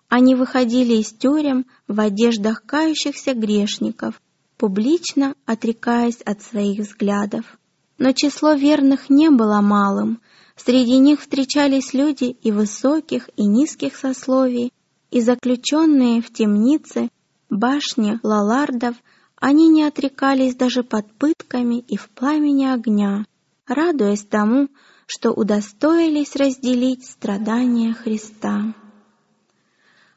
Они 0.10 0.36
выходили 0.36 0.96
из 0.96 1.12
тюрем 1.12 1.66
в 1.88 2.00
одеждах 2.00 2.64
кающихся 2.64 3.34
грешников, 3.34 4.22
публично 4.58 5.36
отрекаясь 5.46 6.22
от 6.22 6.42
своих 6.42 6.80
взглядов. 6.80 7.58
Но 7.98 8.12
число 8.12 8.54
верных 8.54 9.10
не 9.10 9.30
было 9.30 9.62
малым, 9.62 10.20
среди 10.56 10.98
них 10.98 11.22
встречались 11.22 11.94
люди 11.94 12.26
и 12.26 12.52
высоких, 12.52 13.30
и 13.36 13.46
низких 13.46 13.96
сословий, 13.96 14.74
и 15.12 15.22
заключенные 15.22 16.22
в 16.22 16.32
темнице, 16.32 17.10
башни 17.50 18.20
лалардов– 18.24 18.96
они 19.46 19.68
не 19.68 19.84
отрекались 19.84 20.56
даже 20.56 20.84
под 20.84 21.12
пытками 21.16 21.80
и 21.80 21.98
в 21.98 22.10
пламени 22.12 22.64
огня, 22.64 23.26
радуясь 23.68 24.24
тому, 24.24 24.70
что 25.06 25.32
удостоились 25.32 26.38
разделить 26.38 27.04
страдания 27.04 27.94
Христа. 27.94 28.74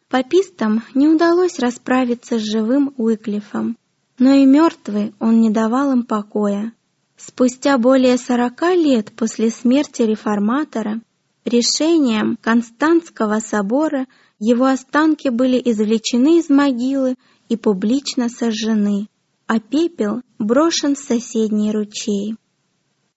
Папистам 0.09 0.85
не 0.95 1.09
удалось 1.09 1.59
расправиться 1.59 2.39
с 2.39 2.43
живым 2.43 2.95
Уиклифом, 2.99 3.77
но 4.19 4.33
и 4.33 4.45
мертвый 4.45 5.15
он 5.19 5.41
не 5.41 5.51
давал 5.51 5.93
им 5.93 6.05
покоя. 6.05 6.73
Спустя 7.17 7.79
более 7.79 8.19
сорока 8.19 8.75
лет 8.75 9.13
после 9.13 9.51
смерти 9.51 10.03
реформатора 10.03 11.01
решением 11.45 12.37
Константского 12.41 13.41
собора 13.41 14.07
его 14.39 14.67
останки 14.67 15.29
были 15.29 15.61
извлечены 15.65 16.39
из 16.39 16.51
могилы 16.51 17.17
и 17.49 17.57
публично 17.57 18.29
сожжены 18.29 19.09
а 19.47 19.61
пепел 19.61 20.23
брошен 20.39 20.95
в 20.95 20.99
соседний 20.99 21.73
ручей. 21.73 22.37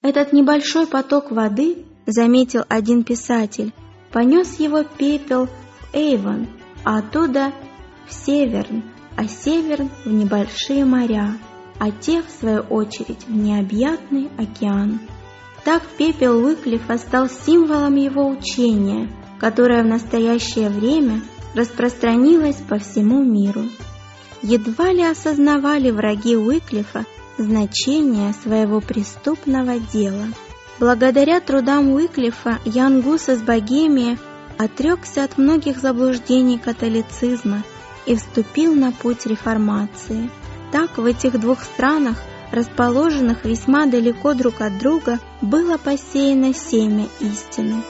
Этот 0.02 0.32
небольшой 0.32 0.88
поток 0.88 1.32
воды, 1.32 1.86
заметил 2.06 2.64
один 2.70 3.04
писатель, 3.04 3.74
понес 4.12 4.60
его 4.60 4.84
пепел 4.84 5.48
в 5.48 5.94
Эйвон, 5.94 6.48
а 6.86 7.00
оттуда 7.00 7.52
в 8.08 8.14
Северн, 8.14 8.84
а 9.20 9.28
Северн 9.28 9.90
в 10.06 10.10
небольшие 10.10 10.86
моря, 10.86 11.38
а 11.78 11.92
те, 11.92 12.22
в 12.22 12.30
свою 12.40 12.62
очередь, 12.62 13.28
в 13.28 13.36
необъятный 13.36 14.30
океан. 14.38 15.02
Так 15.66 15.84
пепел 15.98 16.42
Уиклифа 16.42 16.98
стал 16.98 17.28
символом 17.30 17.96
его 17.98 18.26
учения, 18.30 19.10
которое 19.38 19.84
в 19.84 19.88
настоящее 19.88 20.70
время 20.70 21.22
распространилось 21.54 22.62
по 22.70 22.80
всему 22.80 23.22
миру 23.22 23.64
едва 24.42 24.94
ли 24.94 25.04
осознавали 25.04 25.92
враги 25.92 26.38
Уиклифа 26.38 27.06
значение 27.38 28.34
своего 28.34 28.80
преступного 28.80 29.80
дела. 29.80 30.28
Благодаря 30.80 31.42
трудам 31.42 31.92
Уиклифа 31.92 32.60
Ян 32.64 33.02
Гус 33.02 33.28
из 33.28 33.42
Богемии 33.42 34.18
отрекся 34.58 35.26
от 35.26 35.38
многих 35.38 35.80
заблуждений 35.80 36.58
католицизма 36.58 37.64
и 38.10 38.16
вступил 38.16 38.74
на 38.74 38.92
путь 38.92 39.26
реформации. 39.28 40.30
Так 40.72 40.98
в 40.98 41.06
этих 41.06 41.40
двух 41.40 41.62
странах, 41.62 42.18
расположенных 42.52 43.46
весьма 43.46 43.86
далеко 43.86 44.34
друг 44.34 44.62
от 44.62 44.78
друга, 44.80 45.20
было 45.42 45.78
посеяно 45.78 46.54
семя 46.54 47.08
истины. 47.20 47.84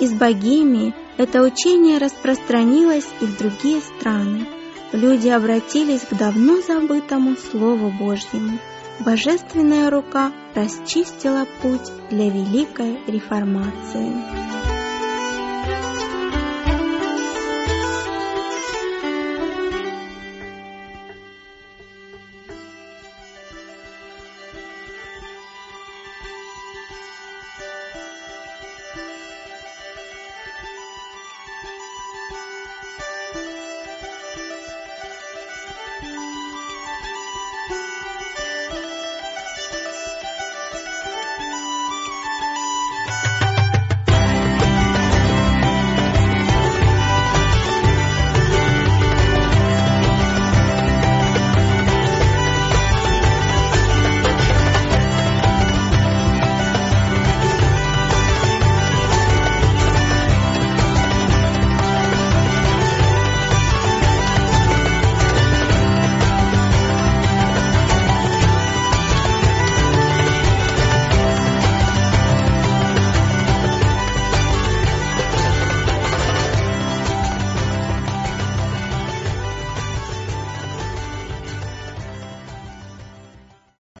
Из 0.00 0.12
Богемии 0.12 0.94
это 1.18 1.42
учение 1.42 1.98
распространилось 1.98 3.06
и 3.20 3.26
в 3.26 3.38
другие 3.38 3.80
страны. 3.82 4.46
Люди 4.92 5.28
обратились 5.28 6.02
к 6.02 6.16
давно 6.16 6.62
забытому 6.62 7.36
Слову 7.36 7.90
Божьему. 7.90 8.58
Божественная 9.00 9.90
рука 9.90 10.32
расчистила 10.54 11.46
путь 11.60 11.92
для 12.10 12.30
великой 12.30 12.98
реформации. 13.06 14.65